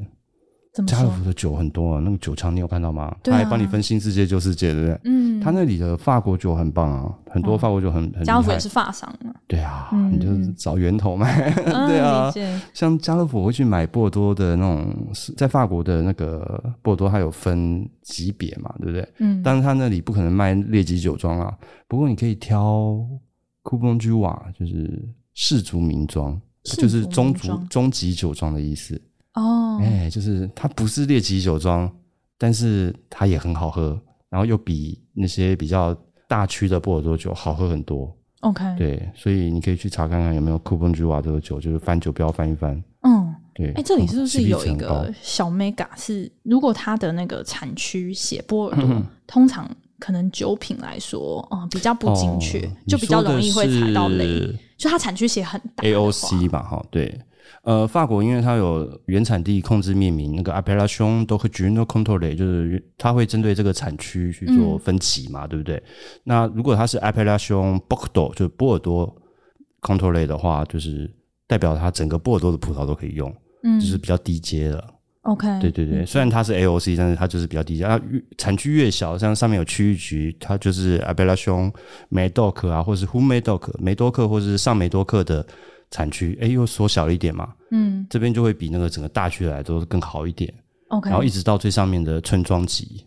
[0.86, 3.14] 家乐福的酒很多啊，那个酒厂你有看到吗？
[3.24, 5.00] 他还帮你分新世界旧世界，对不对？
[5.06, 8.24] 嗯，他那里的法国酒很棒啊，很多法国酒很很。
[8.24, 9.34] 家乐福也是法商啊。
[9.48, 11.52] 对啊，你就是找源头买。
[11.88, 12.32] 对啊，
[12.74, 19.06] 像家乐福我会去买波尔多的那种，在法国的那个波尔多，它有分级别嘛，对不对？
[19.18, 19.42] 嗯。
[19.44, 21.54] 但是他那里不可能卖劣级酒庄啊，
[21.90, 22.98] 不过你可以挑
[23.64, 25.04] 库邦居瓦，就是
[25.42, 29.02] 世族名庄，就是中族中级酒庄的意思。
[29.36, 31.90] 哦，哎、欸，就是它不是列级酒庄，
[32.38, 33.98] 但是它也很好喝，
[34.30, 35.96] 然后又比那些比较
[36.28, 38.14] 大区的波尔多酒好喝很多。
[38.42, 42.76] OK，对，所以你可以去查看看有没有库本居瓦这个酒，就是翻酒标翻一翻。
[43.04, 43.68] 嗯，对。
[43.68, 45.88] 哎、欸，这里是不是有一个小 mega？
[45.96, 54.48] 是如果它的那个产区写波尔多，嗯、通常可能酒品来说，嗯，比较不精确，哦、就比较容易会踩到雷。
[54.78, 57.20] 就它产区写很大，AOC 吧，哈，对。
[57.64, 65.84] 呃，法国因为它有原产地控制命名，那个 Appellation d'origine contrôlée，就是它会针对这个产区去做分级嘛，嗯、对不对？
[66.24, 69.14] 那如果它是 Appellation Bordeaux，就是波尔多
[69.82, 71.14] contrôlée 的话，就是
[71.48, 73.34] 代表它整个波尔多的葡萄都可以用，
[73.64, 74.82] 嗯，就是比较低阶的。
[75.30, 77.86] OK，对对对，虽然它是 AOC，但是它就是比较低阶。
[77.86, 78.00] 啊，
[78.38, 81.72] 产区越小，像上面有区域局，它就是 Appellation
[82.12, 85.46] Médoc 啊，或者是 Haut Médoc 梅多克，或者是上梅多克的。
[85.92, 90.54] 产区哎，又缩小了一点嘛，嗯，这边就会比那个整个大区来都更好一点
[90.90, 93.04] ，OK，然后一直到最上面的村庄级，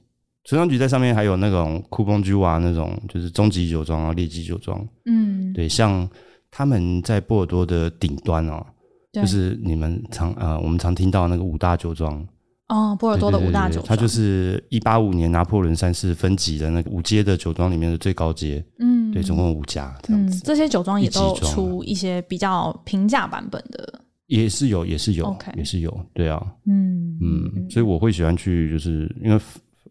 [0.46, 6.10] 村庄级在上面还有那种库邦居瓦那种，就是中级酒庄啊、劣级酒庄，嗯，对，像
[6.50, 8.81] 他们在波尔多的顶端哦，对
[9.12, 12.26] 就是你们常呃我们常听到那个五大酒庄。
[12.68, 18.64] 哦，波尔多的五大酒庄，它就是一八五年拿破仑三世分级的那个五阶的酒庄里面的最高阶。
[18.78, 20.40] 嗯，对，总共五家这样子。
[20.42, 29.38] 这些酒庄也都出一些比较平价版本的，也是有，也是有.也是有，对啊，嗯嗯，所以我会喜欢去，就是因为。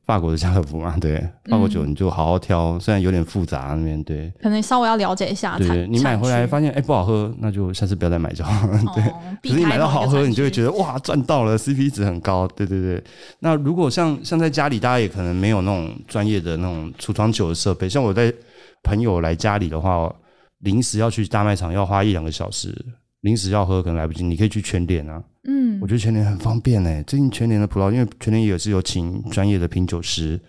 [0.05, 5.57] 法国的家乐福嘛，对，法国酒你就好好挑，虽然有点复杂那边，对，可能稍微要了解一下。
[5.57, 8.79] 对，你买回来发现哎不好喝，那就下次不要再买就好了。
[8.93, 9.03] 对，
[9.43, 12.47] 可是你买到好喝，你就会觉得哇赚到了，CP 值很高。
[12.49, 13.01] 对对对。
[13.39, 18.33] 那如果像像在家里，大家也可能没有那种专业的那种储藏酒的设备，像我在
[18.83, 20.11] 朋友来家里的话，
[20.59, 22.75] 临时要去大卖场要花一两个小时，
[23.21, 25.23] 临时要喝可能来不及，你可以去全联啊。
[25.43, 27.03] 嗯，我觉得全联很方便诶。
[27.07, 30.39] 最近全联的葡萄，因为全联也是有请专业的品酒师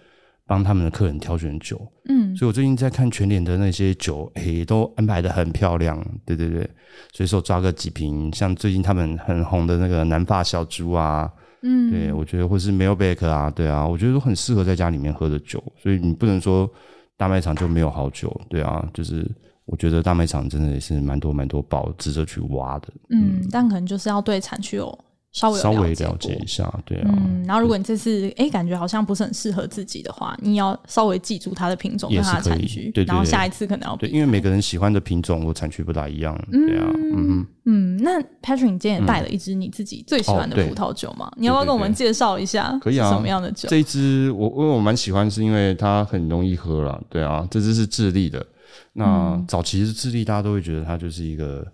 [0.46, 1.80] 帮他们的客人挑选酒。
[2.08, 6.02] 嗯，所以我最近在看全联的那些酒，诶，都安排的很漂亮。
[6.26, 6.68] 对对对，
[7.12, 11.30] 随手抓个几瓶，像最近他们很红的那个南法小猪啊，
[11.62, 15.62] 嗯，对我觉得或是 Malbec 啊，对啊，我觉得都很适合在家里面喝的酒。
[15.82, 16.70] 所以你不能说
[17.16, 19.30] 大卖场就没有好酒，对啊，就是。
[19.72, 24.86] 我觉得大卖场真的也是蛮多蛮多宝值得去挖的，嗯，嗯，但可能就是要对产区有
[25.32, 27.08] 稍微稍微了解一下，对啊。
[27.08, 37.96] 嗯，然后如果你这次哎感觉好像不是很适合自己的话，你要稍微记住它的品种跟它的产区，对，然后下一次可能要对，因为每个人喜欢的品种或产区不大一样，对啊，嗯嗯，嗯。
[38.02, 41.26] 那 Patrick，你今天也带了一支你自己最喜欢的葡萄酒吗？
[41.28, 42.78] 嗯哦、你要不要跟我们介绍一下？
[42.82, 43.70] 可以啊，什么样的酒？
[43.70, 48.44] 这一支我因为我蛮喜欢，是因为它很容易喝了，对啊，这支是智利的。
[48.92, 51.66] 那早期是智利，大家都会觉得它就是一个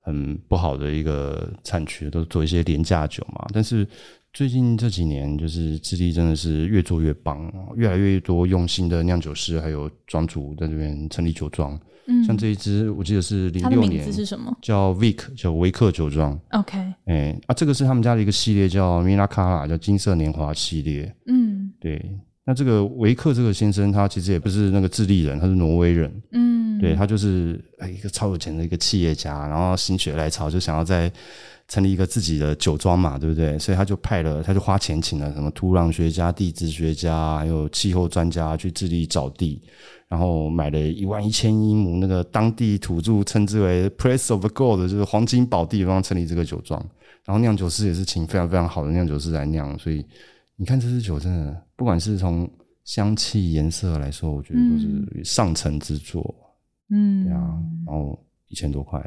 [0.00, 3.46] 很不好的一个产区，都做一些廉价酒嘛。
[3.52, 3.86] 但是
[4.32, 11.78] 最近这几年，就是智利真的是越做越棒，越来越多用心的酿酒师还有庄主在这边成立酒庄。
[12.10, 14.56] 嗯，像这一支我记得是零六年，是什么？
[14.62, 16.38] 叫 Vic，叫维克酒庄。
[16.52, 21.14] OK，哎啊，这个是他们家的一个系列，叫 Miracala，叫金色年华系列。
[21.26, 22.18] 嗯，对。
[22.48, 26.10] 那这个维克这个先生，他其实也不是那个智利人，他是挪威人。
[26.32, 26.78] 嗯。
[26.78, 31.12] 嗯，对他就是一个超有钱的一个企业家，然后心血来潮就想要在。
[31.70, 33.58] 成立一个自己的酒庄嘛，对不对？
[33.58, 39.60] 所以他就派了，他就花钱请了什么土壤学家、地质学家，还有气候专家去智利找地，
[40.08, 46.82] 然后买了一万一千英亩那个当地土著称之为 “Place of Gold”，就是黄金宝地，然后成立这个酒庄。
[47.26, 50.02] 然后酿酒师也是请非常非常好的酿酒师来酿，所以
[50.56, 52.50] 你看这支酒真的，不管是从
[52.82, 56.34] 香气、颜色来说，我觉得都是上乘之作。
[56.90, 57.38] 嗯，对啊，
[57.86, 59.00] 然后一千多块，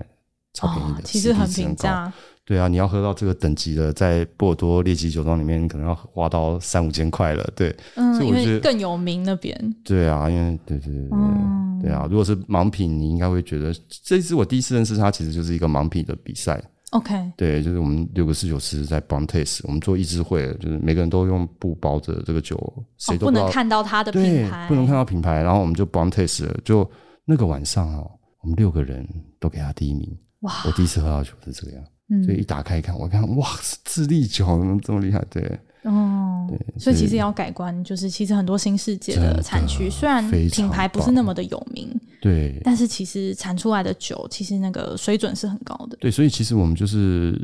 [0.54, 2.12] 超便宜的，哦、其实很平价。
[2.46, 7.44] 对啊，你要喝到这个等级的，在波尔多列级酒庄里面，可能要花到三五千块了。
[7.56, 9.76] 对，嗯，所以我觉得因为更有名那边。
[9.84, 16.64] 对啊，因为对对对对，嗯、对啊，如果是盲品，你应该会觉得这一次我第一次认识它，其实就是一个盲品的比赛。
[16.92, 22.58] OK，对，就是我们六个侍酒师在 blind taste，我们做一支会，就是每个人都用布包着这个酒，
[22.98, 26.90] 谁都不，哦、不能看到它的品牌，不能看到品牌，然后我们就 blind taste 了，就
[27.26, 29.08] 那个晚上哦，我们六个人
[29.40, 30.18] 都给他第一名。
[30.42, 31.84] 哇，我第一次喝到酒是这个样。
[32.14, 33.48] 嗯所以一打开一看，我看哇，
[33.86, 35.24] 智利酒怎么这么厉害？
[35.30, 35.42] 对，
[35.84, 41.90] 哦，对，所以其实要改观，就是其实很多新世界的产区，虽然品牌不是那么的有名，
[42.22, 45.98] 对，但是其实产出来的酒，其实那个水准是很高的。
[46.00, 47.40] 对，所以其实我们就是。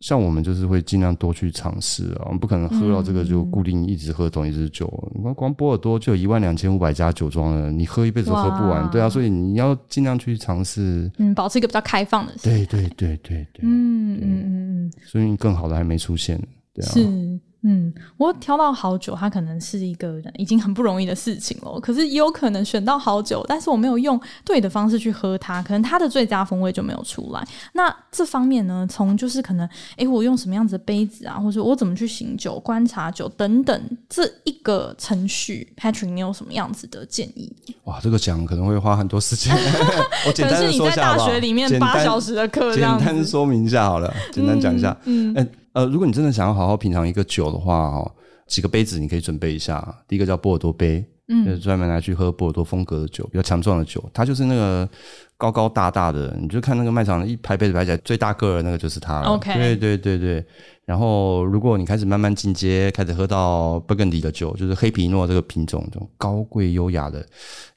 [0.00, 4.86] 像我们就是会尽量多去尝试啊，我们不可能喝到这个就固定一直喝同一支酒。
[5.12, 8.84] 你看、嗯，光波尔多就有一万两千五百家酒庄了，你喝一辈子都喝不完。
[8.84, 12.64] 哇对啊，所以你要尽量去尝试，嗯，保持一个比较开放的心态。
[12.66, 16.40] 对对对对对，嗯嗯嗯嗯，所以更好的还没出现，
[16.72, 16.88] 对啊。
[16.92, 17.40] 是。
[17.62, 21.80] 嗯，我挑到好酒，它可能是一个人已经很不容易的事情了。
[21.80, 27.44] 可是也有可能选到好酒，但是我没有用对的方式去喝它，可能它的最佳风味就没有出来。
[27.72, 29.66] 那这方面呢，从就是可能，
[29.96, 37.52] 诶、欸，我用什么样子的杯子啊，或者我怎么去醒酒、观察酒等等这一个程序，Patrick，你有什么样子的建议？
[37.84, 39.52] 哇，这个讲可能会花很多时间。
[40.26, 45.34] 我简单可能是你在大学里面八小时的课，简单说明一下好了，简单讲一下，嗯。
[45.36, 48.12] 嗯呃，如果你真的想要好好品尝一个酒的话，哦，
[48.48, 49.96] 几个杯子你可以准备一下。
[50.08, 54.04] 第一个叫波尔多杯，嗯，就是专门来去喝波尔多风格的酒，比较强壮的酒。
[54.12, 54.88] 它就是那个
[55.36, 59.28] 高高大大的，你就看那个卖场一排杯子排起来最大个的那个就是它了。
[59.28, 60.44] OK，对对对对。
[60.84, 67.24] 然后，如果你开始慢慢进阶，开始喝到勃艮第的酒，就是黑皮诺这个品种，这种高贵优雅的，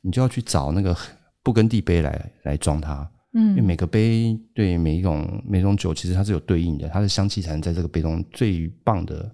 [0.02, 0.92] 你就要去找那个
[1.44, 3.08] 勃艮第杯来来装它。
[3.34, 9.32] 嗯，因为每个杯对每一种每种酒，其实它是有对应的，它的香气才能在这个杯中最棒的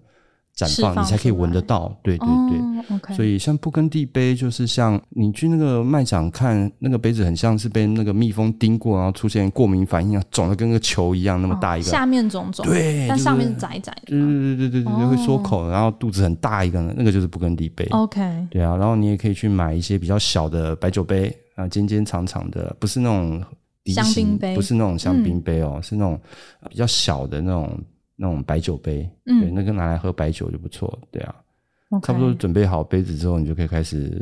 [0.56, 2.00] 绽放，你才可以闻得到。
[2.04, 17.84] 对对对，哦 okay，所以像布根地杯，就是像你去那个卖场看，那个杯子很像是被那个蜜蜂叮过，然后出现过敏反应啊，肿的跟个球一样那么大一个，哦、下面肿肿，对，但上面是窄窄的，对对对对对对，会缩口，然后肚子很大一个，那个就是布根地杯。
[17.90, 23.44] OK，对啊，然后你也可以去买一些比较小的白酒杯啊，尖尖长长的，不是那种。
[23.92, 26.20] 香槟杯不是那种香槟杯哦，嗯、是那种
[26.70, 27.80] 比较小的那种
[28.16, 31.36] 那种白酒杯，嗯，对，那个拿来喝白酒就不错，对啊。
[32.04, 34.22] 差不多准备好杯子之后，你就可以开始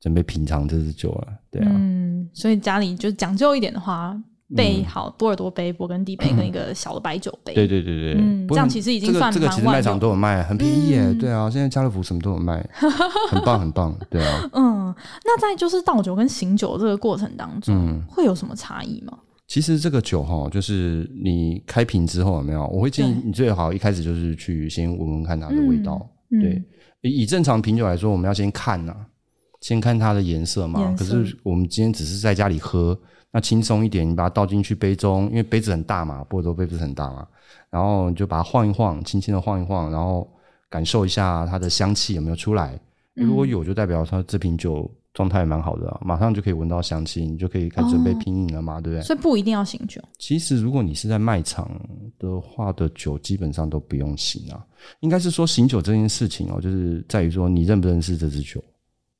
[0.00, 4.20] 准备品尝这支酒了，对啊，嗯，所以家里就讲究一点的话。
[4.56, 7.54] 备好波尔多杯、勃艮第杯跟一个小的白酒杯。
[7.54, 11.14] 对对对对，嗯，这样其实已经算这个其实卖场都有卖，很便宜耶。
[11.14, 12.64] 对啊，现在家乐福什么都有卖，
[13.30, 13.96] 很棒很棒。
[14.08, 19.18] 对啊，嗯，那在就是倒酒跟醒酒这个过程当中，会有什么差异吗？
[19.46, 22.64] 其实这个酒哈，就是你开瓶之后有没有？
[22.68, 26.08] 我会建议你最好一开始就是去先闻闻看它的味道。
[26.30, 26.62] 对，
[27.02, 28.94] 以正常品酒来说，我们要先看呐，
[29.60, 30.94] 先看它的颜色嘛。
[30.98, 32.98] 可是我们今天只是在家里喝。
[33.32, 37.24] 那轻松一点，你把它倒进去杯中，因为杯子很大嘛，波尔多杯不是很大嘛，
[37.70, 40.28] 然后你就把它晃一晃，轻轻的晃一晃，然后
[40.68, 42.76] 感受一下它的香气有没有出来。
[43.14, 49.02] 嗯、如果有，就代表它这瓶酒状态蛮好的，马上就可以闻到香气，你就可以开始准备品饮了嘛，哦、对不对？
[49.04, 50.02] 所以不一定要醒酒。
[50.18, 51.70] 其实如果你是在卖场
[52.18, 54.58] 的话的酒，基本上都不用醒啊。
[54.98, 58.60] 应该是说醒酒这件事情哦，就是在于说你认不认识这支酒。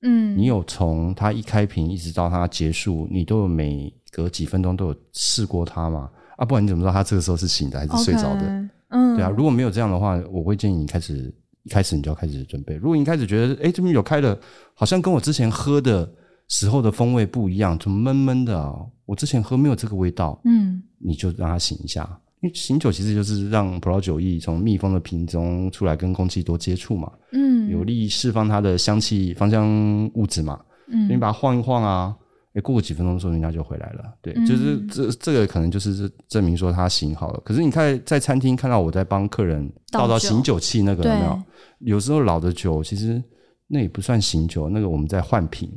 [0.03, 6.11] 嗯，你有从它一开瓶一直到它结束，你都有每隔几分钟都有试过它吗？
[6.37, 11.33] 啊，不然你怎么知道它这个时候是醒的还是睡着的？Okay, 嗯，对啊，如果没有这样的话，我会建议你开始
[11.65, 12.75] 一开始你就要开始准备。
[12.77, 14.39] 如果你一开始觉得，哎，这边有开的
[14.75, 16.11] 好像跟我之前喝的
[16.49, 18.75] 时候的风味不一样，怎么闷闷的啊？
[19.05, 22.19] 我之前喝没有这个味道，嗯，你就让它醒一下。
[22.41, 32.17] 因为醒酒其实就是让葡萄酒液从密封的瓶中出来，跟空气多接触嘛，嗯，有利释放它的香气、芳香物质嘛，嗯，你把它晃一晃啊，
[32.55, 37.41] 诶，过个几分钟之后，人家就回来了，对，嗯、就是这这个可能就是证明说它醒好了。
[37.45, 41.43] 可是你看在餐厅看到我在帮客人倒到醒酒器那个有没有？
[41.81, 43.23] 有时候老的酒其实
[43.67, 45.71] 那也不算醒酒，那个我们在换瓶。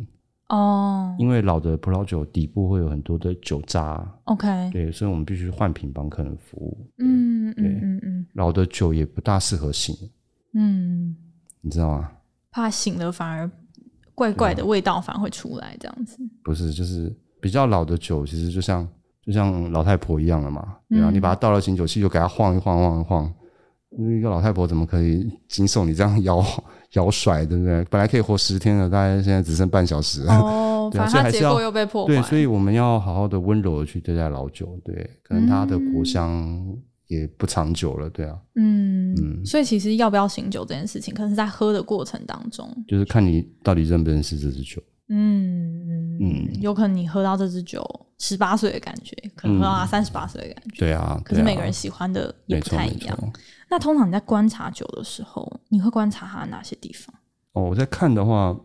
[0.55, 4.07] 哦，因为老的葡萄酒底部会有很多的酒渣。
[4.25, 6.77] OK，对，所以我们必须换瓶帮客人服务。
[6.99, 9.95] 嗯嗯嗯嗯，老的酒也不大适合醒。
[10.53, 11.15] 嗯，
[11.61, 12.11] 你知道吗？
[12.51, 13.49] 怕醒了反而
[14.13, 16.19] 怪怪的味道反而会出来，这样子。
[16.43, 18.87] 不是，就是比较老的酒，其实就像
[19.23, 20.77] 就像老太婆一样了嘛。
[20.87, 23.33] 对啊，嗯、你把它倒到醒酒器，就给它晃一晃，晃一晃。
[23.97, 26.43] 一个老太婆怎么可以经受你这样摇
[26.93, 27.83] 摇甩，对不对？
[27.85, 30.23] 本来可以活十天的，大概现在只剩半小时。
[30.27, 32.13] 哦， 对啊，反正它结构又被破坏。
[32.13, 34.79] 对，所以我们要好好的温柔的去对待老酒。
[34.83, 36.75] 对，可能它的果香
[37.07, 38.09] 也不长久了。
[38.09, 39.45] 对啊，嗯嗯。
[39.45, 44.81] 所以其实要不要醒酒这件事情，可能是在喝的过程当中，就是看你到底认不认识这支酒。
[45.09, 47.83] 嗯嗯嗯，有可能你喝到这支酒
[48.19, 50.79] 十八岁的感觉，可能喝到他三十八岁的感觉。
[50.79, 53.33] 对啊，可是每个人喜欢的也不太一样。
[53.74, 57.11] 那通常你在观察酒的时候，你会观察它哪些地方？
[57.53, 58.55] 哦，我在看的话，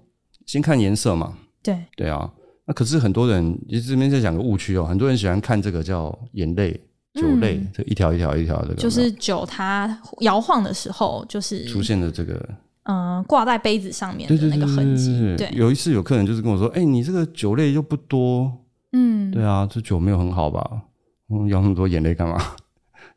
[0.44, 1.32] 先看颜色嘛。
[1.62, 2.30] 对对啊，
[2.66, 6.78] 那可是很多人，其实这边在讲个误区哦，很多人喜欢看这个叫眼泪、
[7.14, 12.46] 酒泪，这一条一条一条这个，就是酒它摇晃的时候，就是出现的这个，
[12.82, 15.34] 嗯，挂在杯子上面的那个痕迹。
[15.38, 18.52] 对，有一次有客人就是跟我说：“哎，你这个酒泪又不多。”
[18.92, 20.82] 嗯，对啊，这酒没有很好吧？
[21.30, 22.38] 嗯，摇那么多眼泪干嘛？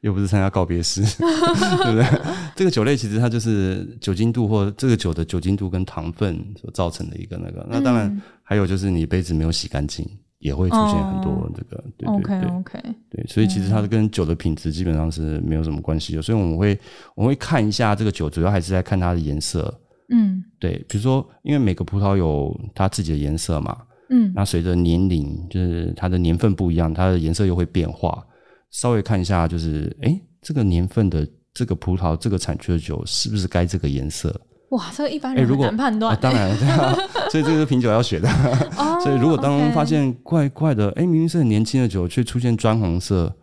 [0.01, 2.21] 又不是参加告别式， 对不对？
[2.55, 7.65] 这个酒类其实它就是酒精度或这个酒的酒精度跟糖分所造成的一个那个。
[7.69, 10.03] 那当然还有就是你杯子没有洗干净，
[10.39, 11.83] 也会出现很多这个。
[11.97, 12.79] 对对对 OK OK。
[13.11, 16.21] 对，所以其实它跟酒的品质基本上是没有什么关系的。
[16.21, 16.77] 所以我们会
[17.15, 19.79] 我们会看一下这个酒，主要还是在看它的颜色。
[20.09, 23.77] 嗯，对，比如说因为每个葡萄有它自己的颜色嘛。
[24.09, 28.25] 嗯，那随着年龄，就是它的年份不一样，它的颜色又会变化。
[28.71, 34.33] 稍微看一下，就是哎，这个年份的这个葡萄，这个产区的酒是不是该这个颜色？
[34.69, 36.17] 哇，这个一般人很难判断。
[36.21, 36.95] 当然， 对啊，
[37.29, 38.29] 所以这个是品酒要学的。
[39.03, 43.35] 所以如果当中发现怪怪的，哎，明明是很年轻的酒，却出现砖红色，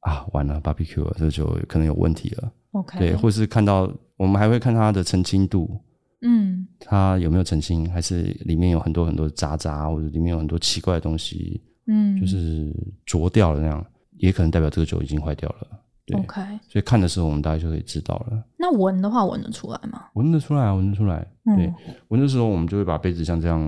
[0.00, 2.52] 啊，完了，barbecue 了，这酒可能有问题了。
[2.72, 5.80] OK，对，或是看到我们还会看它的澄清度，
[6.22, 13.86] 嗯，它有没有澄清，还是里面有很多很多渣渣，或者里面有很多奇怪的东西，嗯，就是浊掉了那样。
[14.18, 15.66] 也可能代表这个酒已经坏掉了。
[16.06, 18.44] 对，OK，所以看的时候我们大概就可以知道了。
[18.56, 20.04] 那闻的话，闻得出来吗？
[20.14, 21.26] 闻得出来啊，闻得出来。
[21.46, 21.74] 嗯、对，
[22.08, 23.60] 闻的时候我们就会把杯子像这样、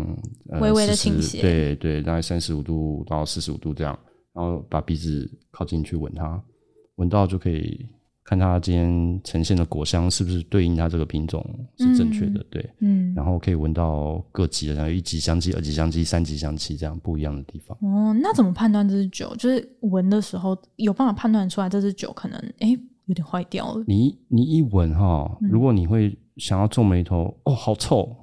[0.51, 3.99] 呃、微微的倾斜，对对，大概三十五度到四十五度这样，
[4.33, 6.41] 然后把鼻子靠近去闻它，
[6.97, 7.89] 闻到就可以。
[8.29, 11.43] 看它今天呈现的果香是不是对应它这个品种
[11.79, 17.75] 是正确的，嗯、对，嗯，然后可以闻到各级的，然后一级香气、二级香气、三级香气这样不一样的地方。
[17.81, 19.35] 哦，那怎么判断这支酒？
[19.37, 23.83] 就是闻的时候有办法判断出来这支酒可能哎有点坏掉了。
[23.87, 28.15] 你你一闻哈，如果你会想要皱眉头，哦，好臭，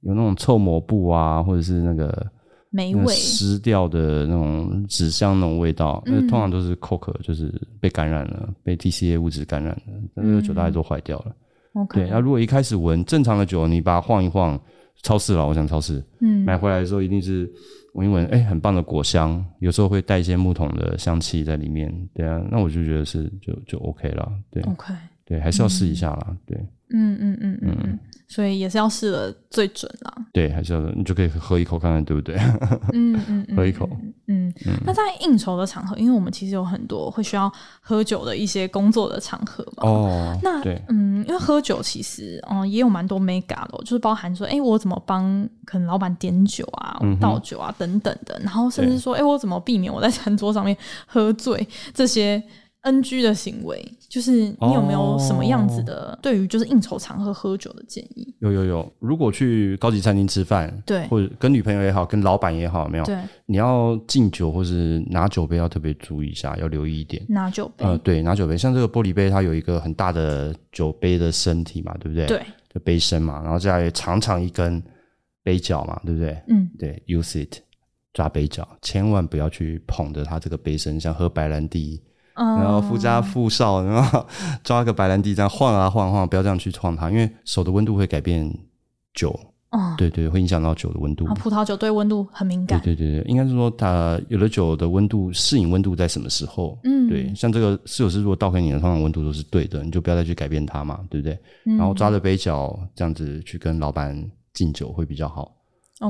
[0.00, 2.31] 有那种臭抹布啊，或者是那个。
[2.72, 3.14] 霉味。
[3.14, 11.32] 湿掉的那种纸箱那种味道，那、嗯、通常都是 cork，就是被感染了，被 TCA 物质感染了，那个酒大概都坏掉了。
[11.74, 14.60] OK，对，那如果一开始闻正常的酒，你把它晃一晃，
[15.02, 17.50] 超市了，我想超市，嗯，买回来的时候一定是
[17.94, 24.92] 闻一闻，哎、欸，很棒的果香，有时候会带一些木桶的香气在里面，对啊，那我就觉得是就就 OK 了，对，OK，
[25.32, 26.56] 对，还是要试一下啦，对，
[26.90, 27.98] 嗯嗯嗯嗯嗯。
[28.28, 30.14] 所以也是要试了最准啦。
[30.32, 32.34] 对，还是要你就可以喝一口看看，对不对？
[32.94, 33.86] 嗯嗯， 喝一口。
[34.26, 37.52] 嗯，嗯，那在应酬的场合，因为我们其实有很多会需要
[37.82, 39.82] 喝酒的一些工作的场合嘛。
[39.86, 40.38] 哦。
[40.42, 50.74] 那对，嗯，因为喝酒其实嗯也有蛮多眉角的，就是包含说，哎，我怎么帮可能老板点酒啊、倒酒啊等等的，然后甚至说，哎，我怎么避免我在餐桌上面
[51.06, 52.42] 喝醉这些。
[52.82, 58.34] NG 的行为，就是你有没有什么样子的对于就是应酬场合喝酒的建议？
[58.40, 63.16] 有有有，如果去高级餐厅吃饭，对，或者跟女朋友也好，跟老板也好，没有，对，
[63.46, 67.24] 你要敬酒或是拿酒杯要特别注意一下，要留意一点。
[67.28, 72.26] 拿酒杯，呃，对，拿酒杯，像这个玻璃杯，它有一个很大的酒杯的身体嘛，对不对？
[72.26, 72.42] 对，
[72.74, 74.82] 就杯身嘛，然后再来长长一根
[75.44, 76.36] 杯角嘛，对不对？
[76.48, 77.58] 嗯，对，use it，
[78.12, 82.02] 抓杯角，千万不要去捧着它这个杯身，像喝白兰地。
[82.58, 84.26] 然后夫家妇少，然后
[84.62, 88.52] 抓个白兰地这样晃啊晃晃，不要这样去晃它，因为手的温度会改变
[89.14, 89.38] 酒。
[89.70, 91.24] 哦，对对，会影响到酒的温度。
[91.34, 92.78] 葡萄酒对温度很敏感。
[92.82, 96.78] 对对对，应该是说它有的酒的温度适应温度在什么时候？
[96.84, 101.38] 嗯，对，像这个侍酒师如果倒给你的，通常温度都是对的，你就不要再去改变它嘛，对不对？
[101.64, 104.14] 然后抓着杯角这样子去跟老板
[104.52, 105.50] 敬酒会比较好。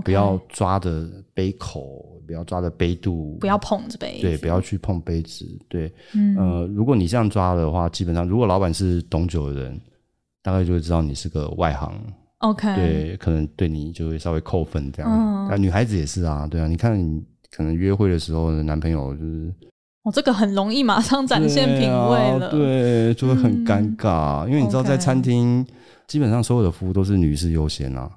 [0.01, 9.81] 不要抓着杯口，不要抓着杯肚，不要碰着杯子，对，不要去碰杯子，对，嗯，呃，如果你这样抓的话，基本上如果老板是懂酒的人，
[10.43, 11.93] 大概就会知道你是个外行
[12.39, 15.11] ，OK，对，可能对你就会稍微扣分这样。
[15.11, 19.55] 嗯，但女孩子也是啊，对啊，你看你可能约会的时候，男朋友就是，
[20.05, 25.65] 哦，这个很容易马上展现品味了，对，啊、对，就会很尴尬，嗯、因为你知道在餐厅，
[26.07, 28.11] 基本上所有的服务都是女士优先啊。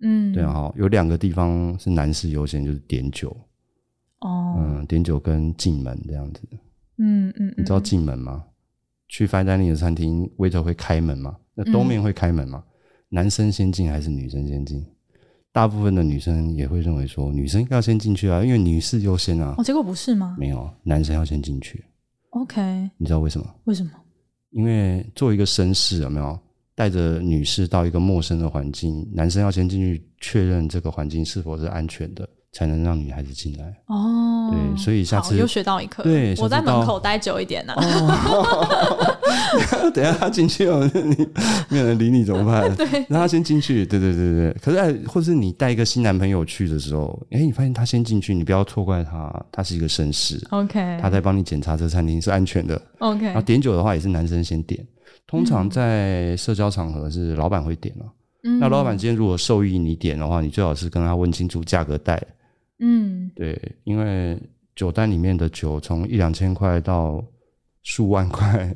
[0.00, 3.36] 嗯，对啊，哈，有两个地方是男士优先，就是点酒。
[4.20, 6.42] 哦，嗯，点酒跟进门这样子。
[6.98, 8.44] 嗯嗯，嗯，你知道进门吗？
[9.08, 11.36] 去 fine dining 的餐厅，waiter 会开门吗？
[11.54, 12.62] 那东面会开门吗？
[12.66, 12.72] 嗯、
[13.08, 14.84] 男生先进还是女生先进？
[15.50, 19.54] 大部分的女生也会认为说，女生要先进去啊，因为女士优先啊。
[19.56, 20.36] 哦，结果不是吗？
[20.38, 21.84] 没有，男生要先进去。
[22.30, 23.46] OK，你知道为什么？
[23.64, 23.90] 为什么？
[24.50, 26.38] 因为作为一个绅士，有没有
[26.78, 32.28] 带着女士到一个陌生的环境，男生要先进去确认这个环境是否是安全的。
[32.50, 36.02] 才能让女孩子进来哦，对，所以下次又学到一课。
[36.02, 37.84] 对，我在门口待久一点呢、啊。
[38.30, 41.28] 哦、 等一下他进去了，你
[41.68, 42.68] 没有人理你怎么办？
[42.74, 43.84] 对，让他先进去。
[43.84, 44.52] 对对对对。
[44.62, 50.42] 可是，哎或是你带一个新男朋友去的时候，哎，你发现他先进去，你不要错怪他，他是一个绅士。
[50.50, 52.80] OK，他在帮你检查这餐厅是安全的。
[53.00, 54.84] OK，然后点酒的话也是男生先点。
[55.26, 58.06] 通常在社交场合是老板会点了。
[58.44, 62.22] 嗯，那老板今天如果授意你点的话，你最好是跟他问清楚价格带。
[62.78, 64.40] 嗯，对，因为
[64.76, 67.24] 酒单里面的酒从一两千块到
[67.82, 68.72] 数万块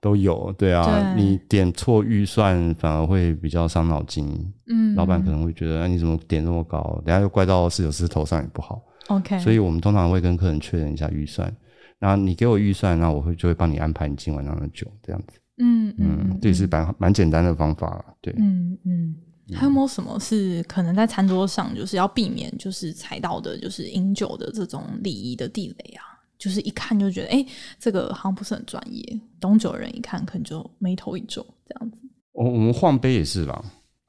[0.00, 4.24] 都有，对啊，对你点错预算反而会比较伤脑筋。
[4.68, 7.02] 嗯，老板可能会觉得，哎、啊、你怎么点那么高？
[7.04, 8.80] 等下又怪到侍酒师头上也不好。
[9.08, 11.52] OK，所以我们通常会跟客人确认一下预算，
[11.98, 15.40] 然后你给我预算，那我会就会帮你安排你今晚上的酒，这样子。
[15.60, 18.34] 嗯嗯，这也是蛮蛮简单的方法，对。
[18.38, 19.14] 嗯嗯。
[19.52, 26.06] 还有没有什么是可能在餐桌上就是要避免，就是踩到的，就是饮酒的这种礼仪的地雷啊？
[26.38, 27.46] 就是一看就觉得，哎、欸，
[27.78, 29.20] 这个好像不是很专业。
[29.40, 31.98] 懂酒的人一看，可能就眉头一皱，这样子。
[32.32, 33.60] 我我们晃杯也是啦，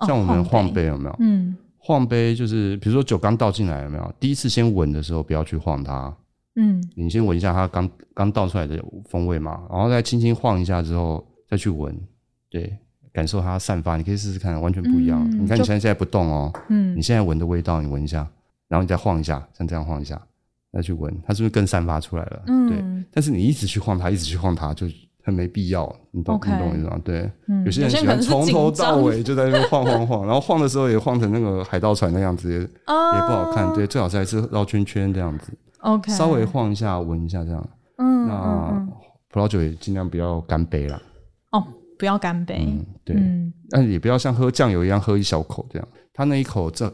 [0.06, 1.16] 像我们晃杯有没有？
[1.20, 4.14] 嗯，晃杯就是比如说酒刚倒进来有没有？
[4.20, 6.16] 第一次先闻的时候不要去晃它，
[6.56, 8.80] 嗯，你先闻一下它刚刚倒出来的
[9.10, 11.96] 风味嘛，然后再轻轻晃一下之后再去闻，
[12.50, 12.76] 对。
[13.14, 15.22] 感受它散发，你可以试试看，完全不一样。
[15.34, 18.26] 嗯、你看你现在现在不动哦，嗯，你现在闻的味道，你闻一下，
[18.70, 20.18] 然后你再晃一下，像这样晃一下，
[20.72, 22.44] 再去闻，它是不是更散发出来了？
[22.48, 23.06] 嗯，对。
[23.12, 24.88] 但是你一直去晃它，一直去晃它，就
[25.26, 25.94] 很没必要。
[26.12, 26.98] 你懂你懂我意思吗？
[27.04, 33.74] 对，嗯、有些人喜欢从头到尾就在那边晃晃晃， 然后晃的时候也晃成那个海盗船那样子，也、哦、也不好看。
[33.74, 35.52] 对，最好是还是绕圈圈这样子。
[35.80, 37.70] OK，稍微晃一下，闻一下这样。
[37.98, 38.88] 嗯，那
[39.30, 40.98] 葡萄酒也尽量不要干杯啦。
[41.52, 41.66] 哦。
[42.00, 46.92] 不要干杯，嗯，对，嗯，但也不要像喝酱油一样喝一小口这样，他那一口这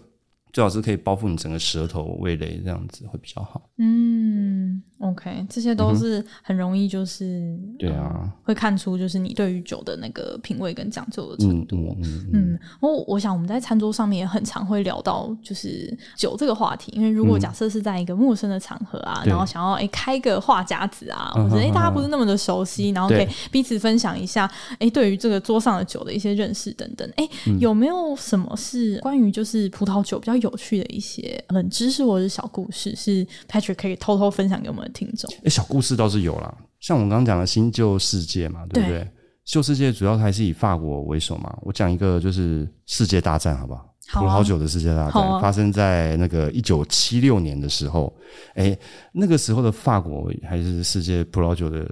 [0.54, 3.70] 最好是可以包覆你整个舌头、味蕾这样子会比较好。
[3.78, 4.82] 嗯。
[5.00, 11.96] OK，这些都是很容易，就是对啊，会看出就是你对于酒的那个品味跟讲究的程度。
[12.02, 27.08] 嗯，嗯，嗯，我我想我们在餐桌上面也很常会聊到就是酒这个话题，因为如果假设是在一个陌生的场合啊，然后想要哎开个话匣子啊，或者哎大家不是那么的熟悉，然后可以彼此分享一下哎对于这个桌上的酒的一些认识等等。
[27.18, 27.30] 哎，
[27.60, 34.90] 有没有什么是关于就是葡萄酒比较有趣的一些冷知识或者是小故事，是 Patrick 可以偷偷分享给我们的？
[34.94, 39.08] 听众，哎，小故事倒是有啦，像我们刚刚讲的新旧世界嘛，对不对？
[39.46, 41.58] 旧世界主要还是以法国为首嘛。
[41.62, 43.87] 我讲一个就是世界大战，好不好？
[44.14, 48.14] 葡萄酒的世界大战、啊、发生在那个一九七六年的时候，
[48.56, 48.78] 哎，
[49.12, 51.86] 那个时候的法国还是世界葡萄酒的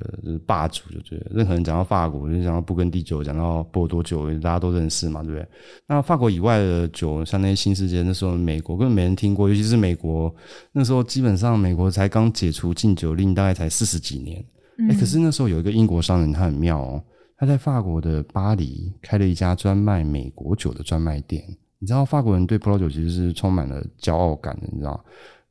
[0.45, 1.27] 霸主，就对了。
[1.31, 5.47] 任何人讲到法国，就讲到布根第酒，讲到波尔多酒，大家都认识嘛，对不对？
[5.87, 10.33] 那法国以外的酒，像那些新世界，那时候美国根本没人听过，尤其是美国，
[10.71, 14.39] 那时候基本上美国才刚解除禁酒令，大概才四十几年。
[14.77, 17.03] 哎、嗯，可是那时候有一个英国商人，他很妙哦，
[17.37, 21.43] 他在法国的巴黎开了一家专卖美国酒的专卖店。
[21.85, 25.05] 你知道法国人对葡萄酒其实是充满了骄傲感的，你知道？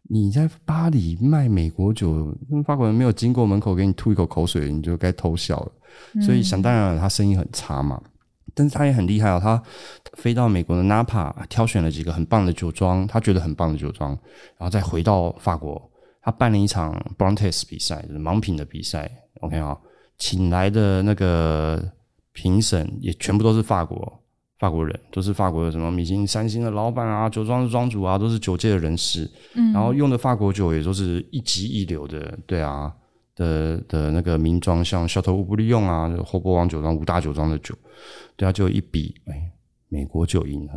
[0.08, 5.72] 你在巴黎卖美国酒，法国人没有经过门口给你吐一口口水，你就该偷笑了。
[6.14, 8.02] 嗯、所以想当然了，他生意很差嘛。
[8.52, 9.62] 但是他也很厉害哦，他
[10.14, 14.10] 飞到美国的纳帕，挑选了几个很棒的酒庄，他觉得很棒的酒庄，
[14.58, 15.80] 然后再回到法国，
[16.20, 19.08] 他办了一场 taste 比赛，就是盲品的比赛。
[19.42, 19.78] OK 啊，
[20.18, 21.80] 请来的那个
[22.32, 24.20] 评审也全部都是法国。
[24.64, 29.30] 法国人都是法国的什么米其林三星的老板啊，酒庄的庄主啊，都是酒界的人士。
[29.54, 32.90] 嗯，然后用的法国酒也都是一级一流的，对啊
[33.36, 37.74] 的的那个名庄，像萧特乌布利用啊，霍波王酒庄五大酒庄的酒，
[38.36, 39.52] 对啊，就一比，哎，
[39.90, 40.72] 美国酒赢了，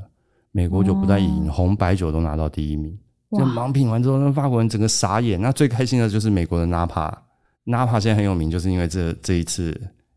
[0.52, 2.94] 美国酒不但赢，哦、红白酒都拿到第一名。
[3.32, 5.42] 这盲品完之后，那法国人整个傻眼。
[5.42, 7.18] 那最开心的就是美国的纳帕，
[7.64, 9.74] 纳帕现在很有名，就是因为这这一次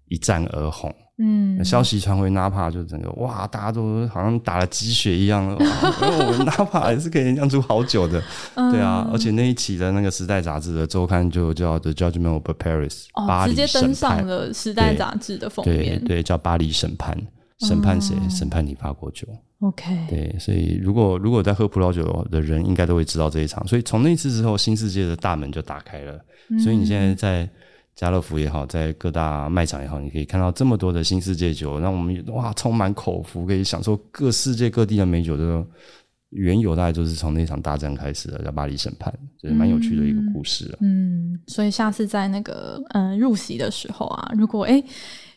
[0.08, 0.92] 一战而红。
[1.22, 8.22] 嗯，消息传回纳帕，就整个哇，大家都好像打了鸡血一样，因为 我们纳帕也是可以酿出好酒的，
[8.54, 17.14] 嗯、对啊，而且那一期的那个《时代》杂志的周刊就叫《The Judgment of Paris》，哦，直接登上了《时代》杂志的封面，对，对，叫巴黎审判，
[17.58, 18.16] 审判谁？
[18.30, 19.28] 审判你法国酒。
[19.60, 23.68] OK，对，所以如果如果在喝葡萄酒的人，应该都会知道这一场。
[23.68, 26.18] 所以从那次之后，新世界的大门就打开了。
[26.48, 27.46] 嗯、所以你现在在。
[28.00, 35.36] 家乐福也好，在各大卖场也好，你可以看到这么多的新世界酒，让我们哇充满口福，可以享受各世界各地的美酒。
[35.36, 35.66] 这个
[36.30, 41.34] 缘由大概就是从那场大战开始的，叫巴黎审判，就是蛮有趣的一个故事嗯。
[41.34, 44.82] 嗯，所以下次在那个嗯入席的时候啊，如果哎。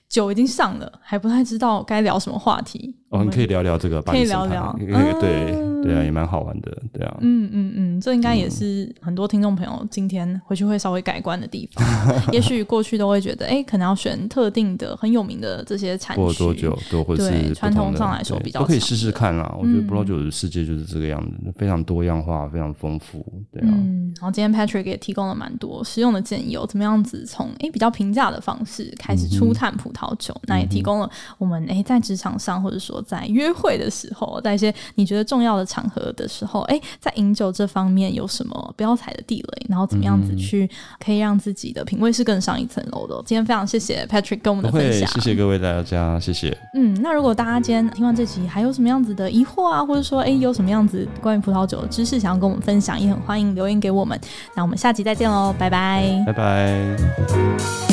[0.10, 2.96] 酒已经上了，还不太知道该聊什么话题。
[3.14, 4.76] 哦，你可以聊聊这个，可以聊聊，
[5.20, 7.18] 对对啊，也蛮好玩的，对啊。
[7.22, 11.86] 嗯嗯嗯，这应该也是很多听众朋友今天回去会稍微改观的地方。
[12.32, 19.54] 也许过去都会觉得，哎，可能要选特定的很有名的这些产区，过多久都会是传统上来说比较都可以试试看啦。
[19.60, 23.70] 我觉得葡萄酒的世界就是这个样子，非常多样化，非常丰富，对啊。
[23.72, 30.04] 嗯，然后今天 Patrick 也提供了蛮多实用的建议，哦怎么样子从哎比较平价的方式开始初探葡萄。
[30.04, 40.70] 好酒，那也提供了我们哎，在职场上或者说在约会的时候，在一些你觉得重要的场合的时候，哎，在饮酒这方面有什么不要踩的地雷，然后怎么样子去
[41.04, 43.16] 可以让自己的品味是更上一层楼的。
[43.26, 46.58] 今天非常谢谢 Patrick 跟我们的分享，谢谢各位大家，谢谢。
[46.76, 54.20] 嗯，那如果大家今天听完这集还有什么样子的疑惑啊，或者说哎有什么样子关于葡萄酒的知识想要跟我们分享，也很欢迎留言给我们。
[54.56, 57.93] 那我们下集再见喽，拜拜，拜拜。